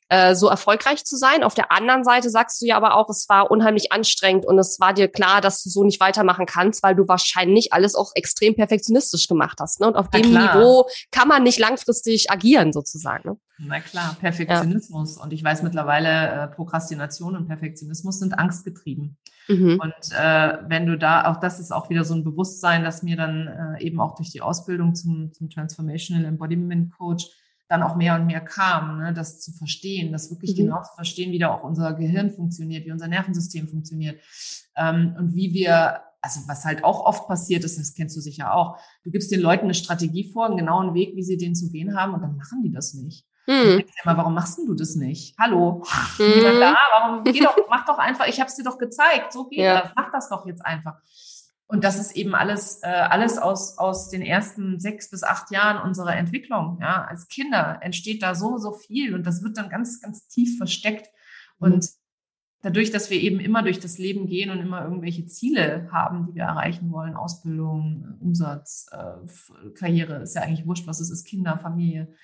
[0.09, 1.45] äh, so erfolgreich zu sein.
[1.45, 4.79] Auf der anderen Seite sagst du ja aber auch, es war unheimlich anstrengend und es
[4.81, 8.57] war dir klar, dass du so nicht weitermachen kannst, weil du wahrscheinlich alles auch extrem
[8.57, 9.81] perfektionistisch gemacht hast.
[9.81, 9.87] Ne?
[9.87, 10.55] Und auf Na dem klar.
[10.55, 13.31] Niveau kann man nicht langfristig agieren, sozusagen.
[13.31, 13.37] Ne?
[13.59, 15.17] Na klar, Perfektionismus.
[15.17, 15.23] Ja.
[15.23, 19.17] Und ich weiß mittlerweile, äh, Prokrastination und Perfektionismus sind angstgetrieben.
[19.49, 19.81] Mhm.
[19.81, 23.17] Und äh, wenn du da, auch das ist auch wieder so ein Bewusstsein, dass mir
[23.17, 23.47] dann
[23.79, 27.27] äh, eben auch durch die Ausbildung zum, zum Transformational Embodiment Coach
[27.69, 30.63] dann auch mehr und mehr kam, ne, das zu verstehen, das wirklich mhm.
[30.63, 34.21] genau zu verstehen, wie da auch unser Gehirn funktioniert, wie unser Nervensystem funktioniert
[34.77, 38.55] ähm, und wie wir, also was halt auch oft passiert ist, das kennst du sicher
[38.55, 41.71] auch, du gibst den Leuten eine Strategie vor, einen genauen Weg, wie sie den zu
[41.71, 43.27] gehen haben und dann machen die das nicht.
[43.47, 43.85] Hm.
[44.03, 45.37] Immer, warum machst du das nicht?
[45.39, 45.85] Hallo,
[46.17, 46.27] hm.
[46.27, 49.49] niemand da, warum geh doch, mach doch einfach, ich habe es dir doch gezeigt, so
[49.49, 49.83] geht ja.
[49.83, 50.97] das, mach das doch jetzt einfach.
[51.69, 55.83] Und das ist eben alles, äh, alles aus, aus den ersten sechs bis acht Jahren
[55.83, 56.79] unserer Entwicklung.
[56.81, 60.59] Ja, als Kinder entsteht da so, so viel und das wird dann ganz, ganz tief
[60.59, 61.09] versteckt.
[61.59, 61.73] Mhm.
[61.73, 61.91] Und
[62.63, 66.35] dadurch, dass wir eben immer durch das Leben gehen und immer irgendwelche Ziele haben, die
[66.37, 71.59] wir erreichen wollen, Ausbildung, Umsatz, äh, Karriere, ist ja eigentlich wurscht, was es ist, Kinder,
[71.59, 72.15] Familie,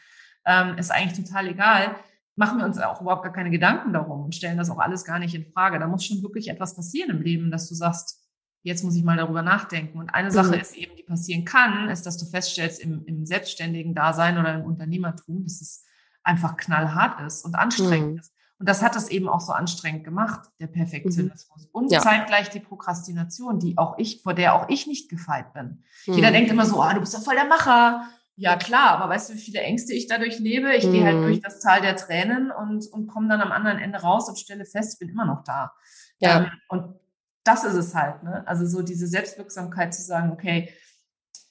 [0.45, 1.97] ähm, ist eigentlich total egal,
[2.37, 5.19] machen wir uns auch überhaupt gar keine Gedanken darum und stellen das auch alles gar
[5.19, 5.79] nicht in Frage.
[5.79, 8.21] Da muss schon wirklich etwas passieren im Leben, dass du sagst,
[8.63, 9.99] jetzt muss ich mal darüber nachdenken.
[9.99, 10.61] Und eine Sache mhm.
[10.61, 14.65] ist eben, die passieren kann, ist, dass du feststellst im, im selbstständigen Dasein oder im
[14.65, 15.85] Unternehmertum, dass es
[16.23, 18.19] einfach knallhart ist und anstrengend mhm.
[18.19, 18.33] ist.
[18.59, 21.65] Und das hat es eben auch so anstrengend gemacht, der Perfektionismus.
[21.65, 21.71] Mhm.
[21.73, 22.01] Und ja.
[22.01, 25.83] zeitgleich die Prokrastination, die auch ich, vor der auch ich nicht gefeit bin.
[26.07, 26.15] Mhm.
[26.15, 28.09] Jeder denkt immer so, ah, du bist doch voll der Macher.
[28.37, 30.75] Ja, klar, aber weißt du, wie viele Ängste ich dadurch lebe?
[30.75, 31.23] Ich gehe halt mhm.
[31.25, 34.65] durch das Tal der Tränen und, und komme dann am anderen Ende raus und stelle
[34.65, 35.73] fest, ich bin immer noch da.
[36.19, 36.45] Ja.
[36.45, 37.01] Ähm, und
[37.45, 38.23] das ist es halt.
[38.23, 38.43] Ne?
[38.47, 40.73] Also so diese Selbstwirksamkeit zu sagen, okay,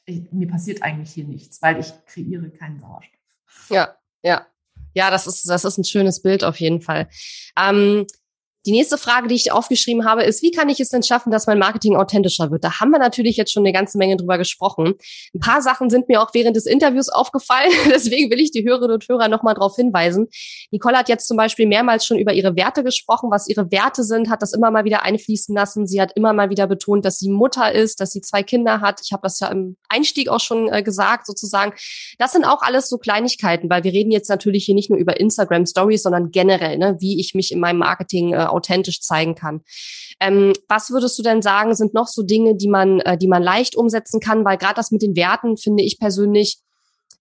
[0.05, 3.19] ich, mir passiert eigentlich hier nichts, weil ich kreiere keinen Sauerstoff.
[3.69, 4.47] Ja, ja.
[4.93, 7.07] Ja, das ist, das ist ein schönes Bild auf jeden Fall.
[7.57, 8.07] Ähm,
[8.65, 11.47] die nächste Frage, die ich aufgeschrieben habe, ist, wie kann ich es denn schaffen, dass
[11.47, 12.63] mein Marketing authentischer wird?
[12.63, 14.93] Da haben wir natürlich jetzt schon eine ganze Menge drüber gesprochen.
[15.33, 17.71] Ein paar Sachen sind mir auch während des Interviews aufgefallen.
[17.89, 20.27] Deswegen will ich die Hörerinnen und Hörer nochmal darauf hinweisen.
[20.69, 23.31] Nicole hat jetzt zum Beispiel mehrmals schon über ihre Werte gesprochen.
[23.31, 25.87] Was ihre Werte sind, hat das immer mal wieder einfließen lassen.
[25.87, 29.01] Sie hat immer mal wieder betont, dass sie Mutter ist, dass sie zwei Kinder hat.
[29.03, 31.73] Ich habe das ja im Einstieg auch schon äh, gesagt, sozusagen.
[32.19, 35.19] Das sind auch alles so Kleinigkeiten, weil wir reden jetzt natürlich hier nicht nur über
[35.19, 39.61] Instagram Stories, sondern generell, ne, wie ich mich in meinem Marketing äh, authentisch zeigen kann.
[40.19, 43.41] Ähm, was würdest du denn sagen, sind noch so Dinge, die man, äh, die man
[43.41, 44.45] leicht umsetzen kann?
[44.45, 46.59] Weil gerade das mit den Werten finde ich persönlich,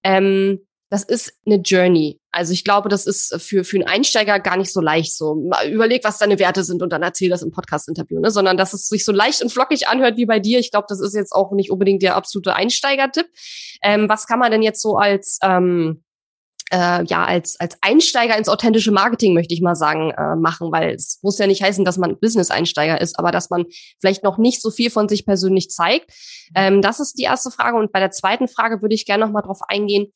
[0.02, 0.60] ähm,
[0.90, 2.20] das ist eine Journey.
[2.32, 5.48] Also ich glaube, das ist für, für einen Einsteiger gar nicht so leicht so.
[5.68, 8.30] Überleg, was deine Werte sind und dann erzähl das im Podcast-Interview, ne?
[8.32, 10.58] Sondern dass es sich so leicht und flockig anhört wie bei dir.
[10.58, 13.26] Ich glaube, das ist jetzt auch nicht unbedingt der absolute Einsteiger-Tipp.
[13.82, 16.02] Ähm, was kann man denn jetzt so als ähm,
[16.72, 20.94] äh, ja als als Einsteiger ins authentische Marketing möchte ich mal sagen äh, machen, weil
[20.94, 23.66] es muss ja nicht heißen, dass man Business-Einsteiger ist, aber dass man
[24.00, 26.10] vielleicht noch nicht so viel von sich persönlich zeigt.
[26.54, 29.32] Ähm, das ist die erste Frage und bei der zweiten Frage würde ich gerne noch
[29.32, 30.12] mal drauf eingehen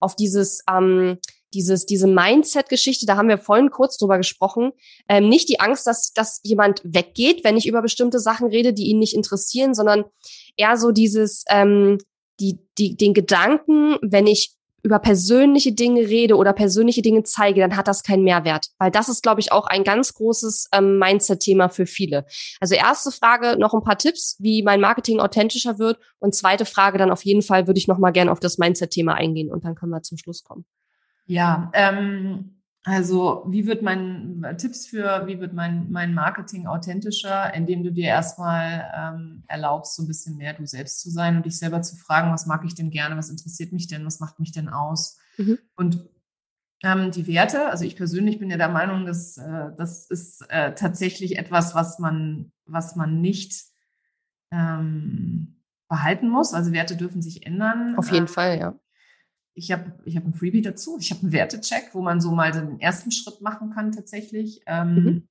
[0.00, 1.18] auf dieses ähm,
[1.54, 4.72] dieses, diese Mindset-Geschichte, da haben wir vorhin kurz drüber gesprochen.
[5.08, 8.88] Ähm, nicht die Angst, dass, dass jemand weggeht, wenn ich über bestimmte Sachen rede, die
[8.88, 10.04] ihn nicht interessieren, sondern
[10.56, 11.98] eher so dieses, ähm,
[12.40, 17.76] die, die, den Gedanken, wenn ich über persönliche Dinge rede oder persönliche Dinge zeige, dann
[17.76, 18.68] hat das keinen Mehrwert.
[18.78, 22.26] Weil das ist, glaube ich, auch ein ganz großes ähm, Mindset-Thema für viele.
[22.60, 25.98] Also erste Frage, noch ein paar Tipps, wie mein Marketing authentischer wird.
[26.18, 29.14] Und zweite Frage, dann auf jeden Fall würde ich noch mal gerne auf das Mindset-Thema
[29.14, 30.64] eingehen und dann können wir zum Schluss kommen.
[31.26, 37.82] Ja, ähm, also, wie wird mein Tipps für, wie wird mein, mein Marketing authentischer, indem
[37.82, 41.58] du dir erstmal ähm, erlaubst, so ein bisschen mehr du selbst zu sein und dich
[41.58, 44.52] selber zu fragen, was mag ich denn gerne, was interessiert mich denn, was macht mich
[44.52, 45.18] denn aus?
[45.36, 45.58] Mhm.
[45.76, 46.08] Und
[46.84, 50.74] ähm, die Werte, also ich persönlich bin ja der Meinung, dass äh, das ist äh,
[50.74, 53.64] tatsächlich etwas, was man, was man nicht
[54.52, 56.54] ähm, behalten muss.
[56.54, 57.96] Also Werte dürfen sich ändern.
[57.96, 58.78] Auf jeden ähm, Fall, ja
[59.58, 60.96] ich habe ich hab ein Freebie dazu.
[61.00, 64.62] Ich habe einen Wertecheck, wo man so mal den ersten Schritt machen kann tatsächlich.
[64.66, 65.28] Ähm, mhm.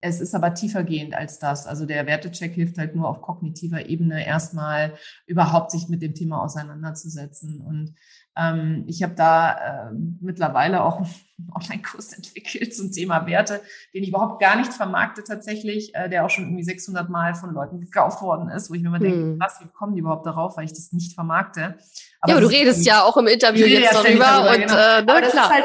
[0.00, 1.66] es ist aber tiefergehend als das.
[1.66, 4.94] Also der Wertecheck hilft halt nur auf kognitiver Ebene erstmal
[5.26, 7.60] überhaupt sich mit dem Thema auseinanderzusetzen.
[7.60, 7.94] Und
[8.36, 11.06] ähm, ich habe da äh, mittlerweile auch
[11.38, 13.60] einen Online-Kurs entwickelt zum Thema Werte,
[13.94, 17.54] den ich überhaupt gar nicht vermarkte tatsächlich, äh, der auch schon irgendwie 600 Mal von
[17.54, 19.04] Leuten gekauft worden ist, wo ich mir immer hm.
[19.04, 21.78] denke, was, wie kommen die überhaupt darauf, weil ich das nicht vermarkte.
[22.20, 24.24] Aber ja, aber du redest ja auch im Interview jetzt ja darüber.
[24.24, 24.74] darüber und, genau.
[24.74, 25.44] äh, na, das klar.
[25.44, 25.64] ist halt,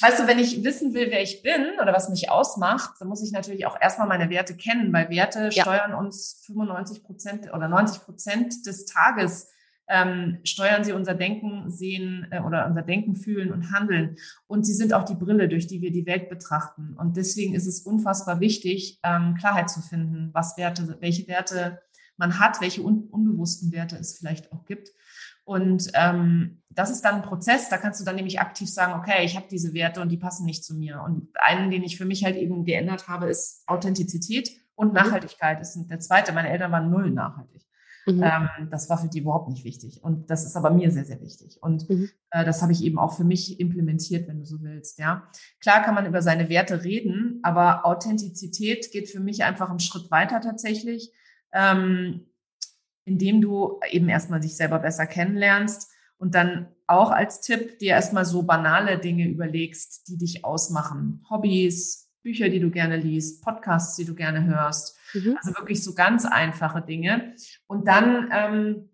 [0.00, 3.22] weißt du, wenn ich wissen will, wer ich bin oder was mich ausmacht, dann muss
[3.22, 5.62] ich natürlich auch erstmal meine Werte kennen, weil Werte ja.
[5.62, 9.48] steuern uns 95 Prozent oder 90 Prozent des Tages
[9.90, 14.16] ähm, steuern sie unser Denken, sehen äh, oder unser Denken, fühlen und handeln.
[14.46, 16.94] Und sie sind auch die Brille, durch die wir die Welt betrachten.
[16.96, 21.80] Und deswegen ist es unfassbar wichtig, ähm, Klarheit zu finden, was Werte, welche Werte
[22.16, 24.90] man hat, welche un unbewussten Werte es vielleicht auch gibt.
[25.44, 29.24] Und ähm, das ist dann ein Prozess, da kannst du dann nämlich aktiv sagen, okay,
[29.24, 31.02] ich habe diese Werte und die passen nicht zu mir.
[31.02, 34.94] Und einen, den ich für mich halt eben geändert habe, ist Authentizität und mhm.
[34.94, 35.58] Nachhaltigkeit.
[35.58, 36.32] Das ist der zweite.
[36.32, 37.66] Meine Eltern waren null nachhaltig.
[38.06, 38.22] Mhm.
[38.22, 40.02] Ähm, das war für die überhaupt nicht wichtig.
[40.02, 41.58] Und das ist aber mir sehr, sehr wichtig.
[41.60, 42.10] Und mhm.
[42.30, 44.98] äh, das habe ich eben auch für mich implementiert, wenn du so willst.
[44.98, 45.28] Ja,
[45.60, 50.10] klar kann man über seine Werte reden, aber Authentizität geht für mich einfach einen Schritt
[50.10, 51.12] weiter tatsächlich,
[51.52, 52.26] ähm,
[53.04, 58.24] indem du eben erstmal dich selber besser kennenlernst und dann auch als Tipp dir erstmal
[58.24, 61.24] so banale Dinge überlegst, die dich ausmachen.
[61.30, 64.98] Hobbys, Bücher, die du gerne liest, Podcasts, die du gerne hörst.
[65.14, 65.36] Mhm.
[65.42, 67.34] Also wirklich so ganz einfache Dinge.
[67.66, 68.90] Und dann, ähm,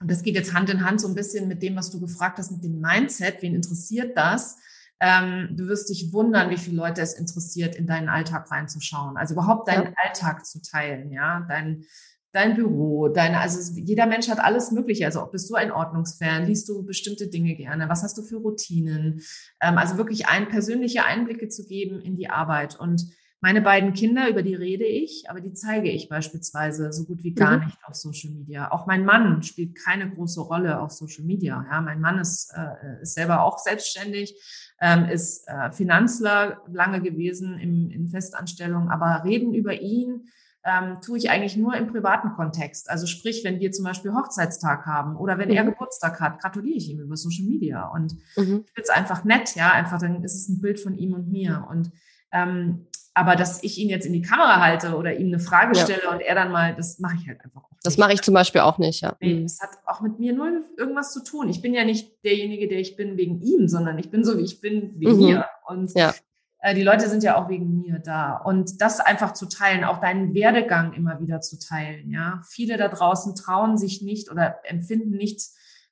[0.00, 2.38] und das geht jetzt Hand in Hand so ein bisschen mit dem, was du gefragt
[2.38, 3.42] hast, mit dem Mindset.
[3.42, 4.58] Wen interessiert das?
[5.00, 9.16] Ähm, du wirst dich wundern, wie viele Leute es interessiert, in deinen Alltag reinzuschauen.
[9.16, 9.92] Also überhaupt deinen ja.
[10.04, 11.84] Alltag zu teilen, ja, dein,
[12.32, 15.06] dein Büro, deine, also jeder Mensch hat alles Mögliche.
[15.06, 19.22] Also bist du ein Ordnungsfan, liest du bestimmte Dinge gerne, was hast du für Routinen?
[19.60, 23.10] Ähm, also wirklich ein persönliche Einblicke zu geben in die Arbeit und
[23.42, 27.32] meine beiden Kinder, über die rede ich, aber die zeige ich beispielsweise so gut wie
[27.32, 27.64] gar mhm.
[27.64, 28.70] nicht auf Social Media.
[28.70, 31.64] Auch mein Mann spielt keine große Rolle auf Social Media.
[31.70, 34.34] Ja, mein Mann ist, äh, ist selber auch selbstständig,
[34.82, 40.28] ähm, ist äh, Finanzler lange gewesen im, in Festanstellung, aber reden über ihn
[40.64, 42.90] ähm, tue ich eigentlich nur im privaten Kontext.
[42.90, 45.56] Also sprich, wenn wir zum Beispiel Hochzeitstag haben oder wenn mhm.
[45.56, 47.86] er Geburtstag hat, gratuliere ich ihm über Social Media.
[47.88, 48.64] Und mhm.
[48.66, 51.30] ich finde es einfach nett, ja, einfach dann ist es ein Bild von ihm und
[51.30, 51.66] mir.
[51.70, 51.90] Und
[52.32, 55.84] ähm, aber dass ich ihn jetzt in die Kamera halte oder ihm eine Frage ja.
[55.84, 57.70] stelle und er dann mal, das mache ich halt einfach auch.
[57.70, 57.84] Nicht.
[57.84, 59.16] Das mache ich zum Beispiel auch nicht, ja.
[59.20, 59.42] Nee, mhm.
[59.42, 61.48] das hat auch mit mir nur irgendwas zu tun.
[61.48, 64.42] Ich bin ja nicht derjenige, der ich bin wegen ihm, sondern ich bin so, wie
[64.42, 65.18] ich bin, wegen mhm.
[65.18, 65.46] mir.
[65.66, 66.14] Und ja.
[66.60, 68.36] Äh, die Leute sind ja auch wegen mir da.
[68.36, 72.42] Und das einfach zu teilen, auch deinen Werdegang immer wieder zu teilen, ja.
[72.48, 75.40] Viele da draußen trauen sich nicht oder empfinden nicht,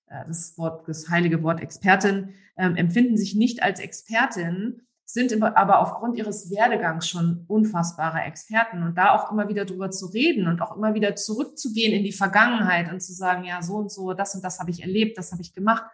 [0.09, 5.81] äh, das Wort, das heilige Wort Expertin, äh, empfinden sich nicht als Expertin, sind aber
[5.81, 10.61] aufgrund ihres Werdegangs schon unfassbare Experten und da auch immer wieder drüber zu reden und
[10.61, 14.35] auch immer wieder zurückzugehen in die Vergangenheit und zu sagen, ja, so und so, das
[14.35, 15.85] und das habe ich erlebt, das habe ich gemacht.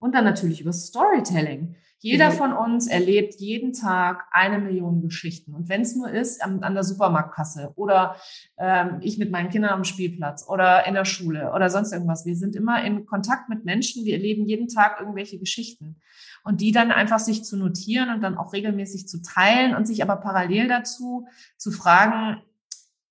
[0.00, 1.76] Und dann natürlich über Storytelling.
[2.02, 2.34] Jeder mhm.
[2.34, 5.54] von uns erlebt jeden Tag eine Million Geschichten.
[5.54, 8.16] Und wenn es nur ist an, an, der Supermarktkasse oder
[8.58, 12.36] ähm, ich mit meinen Kindern am Spielplatz oder in der Schule oder sonst irgendwas, wir
[12.36, 16.00] sind immer in Kontakt mit Menschen, wir erleben jeden Tag irgendwelche Geschichten
[16.42, 20.02] und die dann einfach sich zu notieren und dann auch regelmäßig zu teilen und sich
[20.02, 21.26] aber parallel dazu
[21.58, 22.42] zu fragen,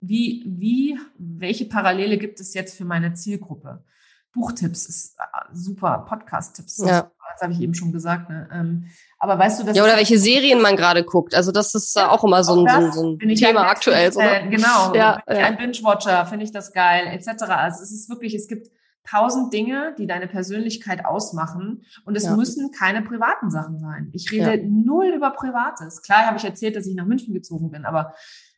[0.01, 3.83] wie, wie, welche Parallele gibt es jetzt für meine Zielgruppe?
[4.31, 6.83] Buchtipps ist äh, super, Podcast-Tipps.
[6.85, 7.11] Ja.
[7.39, 8.29] Das habe ich eben schon gesagt.
[8.29, 8.49] Ne?
[8.51, 8.85] Ähm,
[9.17, 11.33] aber weißt du, dass ja oder welche Serien man gerade guckt.
[11.33, 14.11] Also das ist ja, auch immer so ein, so ein Thema aktuell.
[14.11, 14.49] So, ne?
[14.49, 14.93] Genau.
[14.93, 15.45] Ja, ja.
[15.45, 17.43] ein Binge-Watcher, finde ich das geil, etc.
[17.43, 18.67] Also es ist wirklich, es gibt
[19.07, 21.83] tausend Dinge, die deine Persönlichkeit ausmachen.
[22.05, 22.35] Und es ja.
[22.35, 24.09] müssen keine privaten Sachen sein.
[24.11, 24.63] Ich rede ja.
[24.67, 26.01] null über Privates.
[26.01, 28.13] Klar habe ich erzählt, dass ich nach München gezogen bin, aber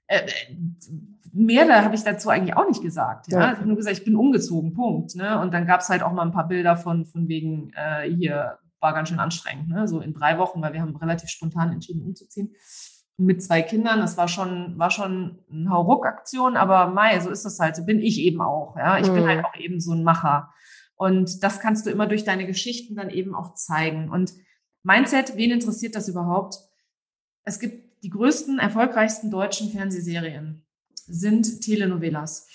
[0.08, 0.28] äh,
[1.32, 3.32] mehr habe ich dazu eigentlich auch nicht gesagt.
[3.32, 3.40] Ja?
[3.40, 3.52] ja.
[3.54, 5.16] Ich habe nur gesagt, ich bin umgezogen, Punkt.
[5.16, 5.40] Ne?
[5.40, 8.58] Und dann gab es halt auch mal ein paar Bilder von, von wegen, äh, hier
[8.82, 9.88] war ganz schön anstrengend, ne?
[9.88, 12.56] so in drei Wochen, weil wir haben relativ spontan entschieden umzuziehen
[13.18, 14.00] mit zwei Kindern.
[14.00, 17.76] Das war schon, war schon eine Hauruck-Aktion, aber Mai, so ist das halt.
[17.76, 18.76] So bin ich eben auch.
[18.76, 19.16] Ja, ich mhm.
[19.16, 20.52] bin halt auch eben so ein Macher.
[20.96, 24.10] Und das kannst du immer durch deine Geschichten dann eben auch zeigen.
[24.10, 24.34] Und
[24.84, 26.56] Mindset, wen interessiert das überhaupt?
[27.44, 30.66] Es gibt die größten, erfolgreichsten deutschen Fernsehserien
[30.96, 32.48] sind Telenovelas.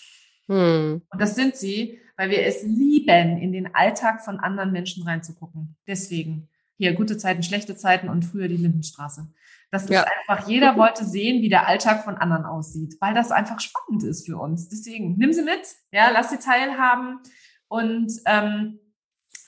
[0.49, 1.03] Mhm.
[1.11, 5.77] Und das sind sie, weil wir es lieben, in den Alltag von anderen Menschen reinzugucken.
[5.87, 9.29] Deswegen hier gute Zeiten, schlechte Zeiten und früher die Lindenstraße.
[9.71, 10.01] Das ja.
[10.01, 14.05] ist einfach, jeder wollte sehen, wie der Alltag von anderen aussieht, weil das einfach spannend
[14.05, 14.69] ist für uns.
[14.69, 17.21] Deswegen nimm sie mit, ja, lass sie teilhaben
[17.69, 18.79] und ähm,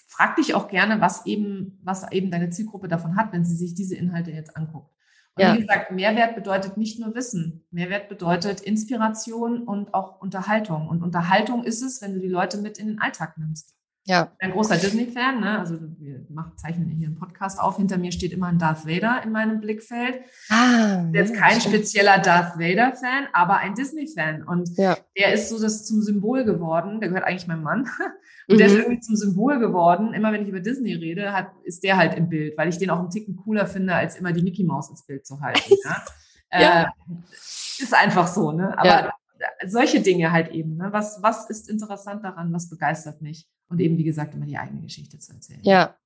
[0.09, 3.75] frag dich auch gerne, was eben, was eben deine Zielgruppe davon hat, wenn sie sich
[3.75, 4.93] diese Inhalte jetzt anguckt.
[5.39, 5.55] Und ja.
[5.55, 7.65] wie gesagt, Mehrwert bedeutet nicht nur Wissen.
[7.71, 10.89] Mehrwert bedeutet Inspiration und auch Unterhaltung.
[10.89, 13.78] Und Unterhaltung ist es, wenn du die Leute mit in den Alltag nimmst.
[14.09, 14.33] Ja.
[14.39, 15.59] Ein großer Disney-Fan, ne?
[15.59, 17.77] Also wir machen, zeichnen hier einen Podcast auf.
[17.77, 20.23] Hinter mir steht immer ein Darth Vader in meinem Blickfeld.
[20.49, 21.75] Ah, Jetzt kein stimmt.
[21.75, 24.45] spezieller Darth Vader-Fan, aber ein Disney-Fan.
[24.45, 24.97] Und ja.
[25.15, 27.01] der ist so das zum Symbol geworden.
[27.01, 27.81] Der gehört eigentlich meinem Mann.
[28.49, 28.59] Und mhm.
[28.59, 28.81] der ist mhm.
[28.81, 30.15] irgendwie zum Symbol geworden.
[30.15, 32.89] Immer wenn ich über Disney rede, hat, ist der halt im Bild, weil ich den
[32.89, 35.75] auch einen Ticken cooler finde, als immer die Mickey Maus ins Bild zu halten.
[35.85, 36.05] ja?
[36.59, 36.83] ja.
[36.83, 36.87] Äh,
[37.79, 38.73] ist einfach so, ne?
[38.79, 39.13] Aber ja.
[39.67, 40.77] Solche Dinge halt eben.
[40.77, 40.89] Ne?
[40.93, 42.53] Was, was ist interessant daran?
[42.53, 43.49] Was begeistert mich?
[43.69, 45.61] Und eben, wie gesagt, immer die eigene Geschichte zu erzählen.
[45.63, 45.97] Ja,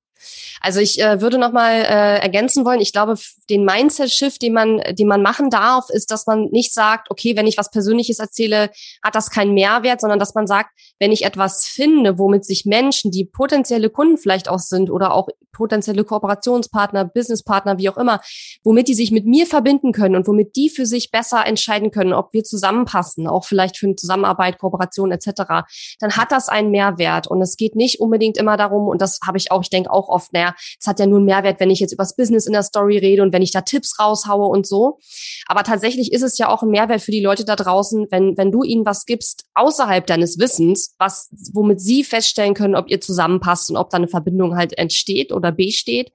[0.61, 2.79] also ich äh, würde noch mal äh, ergänzen wollen.
[2.79, 3.15] Ich glaube,
[3.49, 7.47] den Mindset-Shift, den man, den man machen darf, ist, dass man nicht sagt, okay, wenn
[7.47, 8.69] ich was Persönliches erzähle,
[9.03, 13.11] hat das keinen Mehrwert, sondern dass man sagt, wenn ich etwas finde, womit sich Menschen,
[13.11, 18.21] die potenzielle Kunden vielleicht auch sind oder auch potenzielle Kooperationspartner, Businesspartner, wie auch immer,
[18.63, 22.11] womit die sich mit mir verbinden können und womit die für sich besser entscheiden können,
[22.11, 25.63] ob wir zusammenpassen, auch vielleicht für eine Zusammenarbeit, Kooperation etc.,
[25.99, 27.27] dann hat das einen Mehrwert.
[27.27, 30.02] Und es geht nicht unbedingt immer darum, und das habe ich auch, ich denke auch
[30.09, 32.63] oft, naja, es hat ja nur einen Mehrwert, wenn ich jetzt übers Business in der
[32.63, 34.99] Story rede und wenn ich da Tipps raushaue und so.
[35.45, 38.51] Aber tatsächlich ist es ja auch ein Mehrwert für die Leute da draußen, wenn, wenn
[38.51, 43.69] du ihnen was gibst außerhalb deines Wissens, was, womit sie feststellen können, ob ihr zusammenpasst
[43.69, 46.11] und ob da eine Verbindung halt entsteht oder besteht.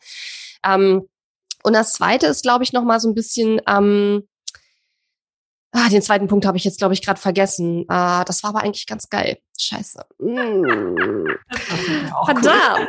[0.65, 1.09] Ähm,
[1.63, 4.29] und das zweite ist, glaube ich, noch mal so ein bisschen, ähm,
[5.71, 7.85] Ah, den zweiten Punkt habe ich jetzt, glaube ich, gerade vergessen.
[7.89, 9.39] Ah, das war aber eigentlich ganz geil.
[9.59, 10.03] Scheiße.
[10.19, 11.27] Mm.
[12.25, 12.89] Verdammt.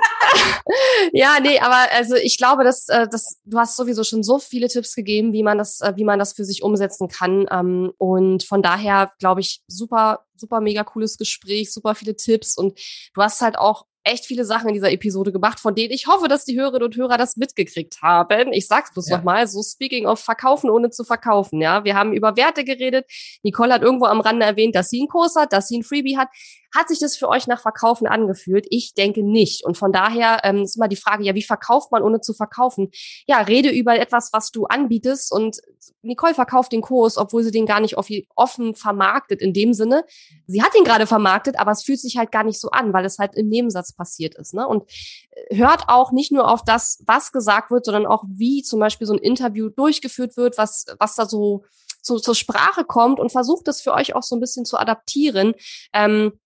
[1.11, 4.69] ja, nee, aber also ich glaube, dass, äh, dass du hast sowieso schon so viele
[4.69, 7.47] Tipps gegeben, wie man das, äh, wie man das für sich umsetzen kann.
[7.51, 12.79] Ähm, und von daher glaube ich, super, super mega cooles Gespräch, super viele Tipps und
[13.13, 16.27] du hast halt auch echt viele Sachen in dieser Episode gemacht, von denen ich hoffe,
[16.27, 18.53] dass die Hörerinnen und Hörer das mitgekriegt haben.
[18.53, 19.17] Ich sag's bloß ja.
[19.17, 21.83] nochmal, so speaking of verkaufen ohne zu verkaufen, ja.
[21.83, 23.05] Wir haben über Werte geredet.
[23.43, 26.17] Nicole hat irgendwo am Rande erwähnt, dass sie einen Kurs hat, dass sie ein Freebie
[26.17, 26.29] hat.
[26.75, 28.65] Hat sich das für euch nach Verkaufen angefühlt?
[28.69, 29.65] Ich denke nicht.
[29.65, 32.91] Und von daher ähm, ist immer die Frage, ja, wie verkauft man ohne zu verkaufen?
[33.27, 35.61] Ja, rede über etwas, was du anbietest und
[36.01, 37.95] Nicole verkauft den Kurs, obwohl sie den gar nicht
[38.35, 40.05] offen vermarktet in dem Sinne.
[40.47, 43.05] Sie hat ihn gerade vermarktet, aber es fühlt sich halt gar nicht so an, weil
[43.05, 44.53] es halt im Nebensatz passiert ist.
[44.53, 44.67] Ne?
[44.67, 44.89] Und
[45.31, 49.07] äh, hört auch nicht nur auf das, was gesagt wird, sondern auch, wie zum Beispiel
[49.07, 51.63] so ein Interview durchgeführt wird, was, was da so
[52.01, 55.53] so zur Sprache kommt und versucht das für euch auch so ein bisschen zu adaptieren.
[55.93, 56.38] Ähm,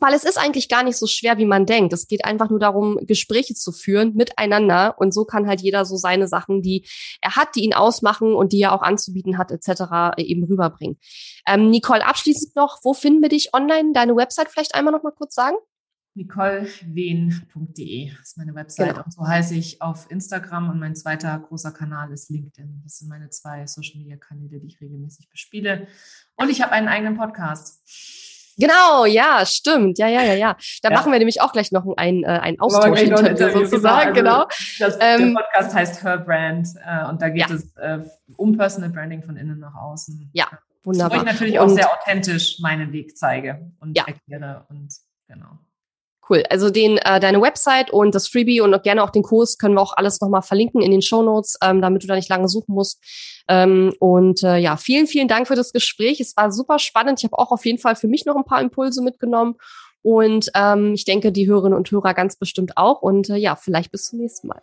[0.00, 1.92] weil es ist eigentlich gar nicht so schwer, wie man denkt.
[1.92, 4.96] Es geht einfach nur darum, Gespräche zu führen miteinander.
[4.98, 6.86] Und so kann halt jeder so seine Sachen, die
[7.20, 10.16] er hat, die ihn ausmachen und die er auch anzubieten hat, etc.
[10.16, 10.98] eben rüberbringen.
[11.46, 13.92] Ähm, Nicole, abschließend noch, wo finden wir dich online?
[13.92, 15.56] Deine Website vielleicht einmal noch mal kurz sagen?
[16.14, 18.90] nicolewehn.de ist meine Website.
[18.90, 19.04] Genau.
[19.04, 22.80] Und so heiße ich auf Instagram und mein zweiter großer Kanal ist LinkedIn.
[22.82, 25.86] Das sind meine zwei Social Media Kanäle, die ich regelmäßig bespiele.
[26.36, 27.80] Und ich habe einen eigenen Podcast.
[28.56, 29.98] Genau, ja, stimmt.
[29.98, 30.56] Ja, ja, ja, ja.
[30.82, 30.96] Da ja.
[30.96, 34.46] machen wir nämlich auch gleich noch ein, äh, ein Austausch-Interview sozusagen, genau.
[34.46, 34.48] genau.
[34.78, 37.54] Das, ähm, der Podcast heißt Her Brand äh, und da geht ja.
[37.54, 37.98] es äh,
[38.36, 40.30] um Personal Branding von innen nach außen.
[40.32, 40.46] Ja,
[40.84, 41.18] wunderbar.
[41.18, 44.04] Wo ich natürlich und, auch sehr authentisch meinen Weg zeige und ja.
[44.06, 44.92] erkläre und
[45.26, 45.58] genau.
[46.30, 46.44] Cool.
[46.48, 49.80] Also den, äh, deine Website und das Freebie und gerne auch den Kurs können wir
[49.80, 52.72] auch alles nochmal verlinken in den Show Notes, ähm, damit du da nicht lange suchen
[52.72, 53.02] musst.
[53.48, 56.20] Ähm, und äh, ja, vielen, vielen Dank für das Gespräch.
[56.20, 57.18] Es war super spannend.
[57.18, 59.56] Ich habe auch auf jeden Fall für mich noch ein paar Impulse mitgenommen.
[60.02, 63.02] Und ähm, ich denke, die Hörerinnen und Hörer ganz bestimmt auch.
[63.02, 64.62] Und äh, ja, vielleicht bis zum nächsten Mal.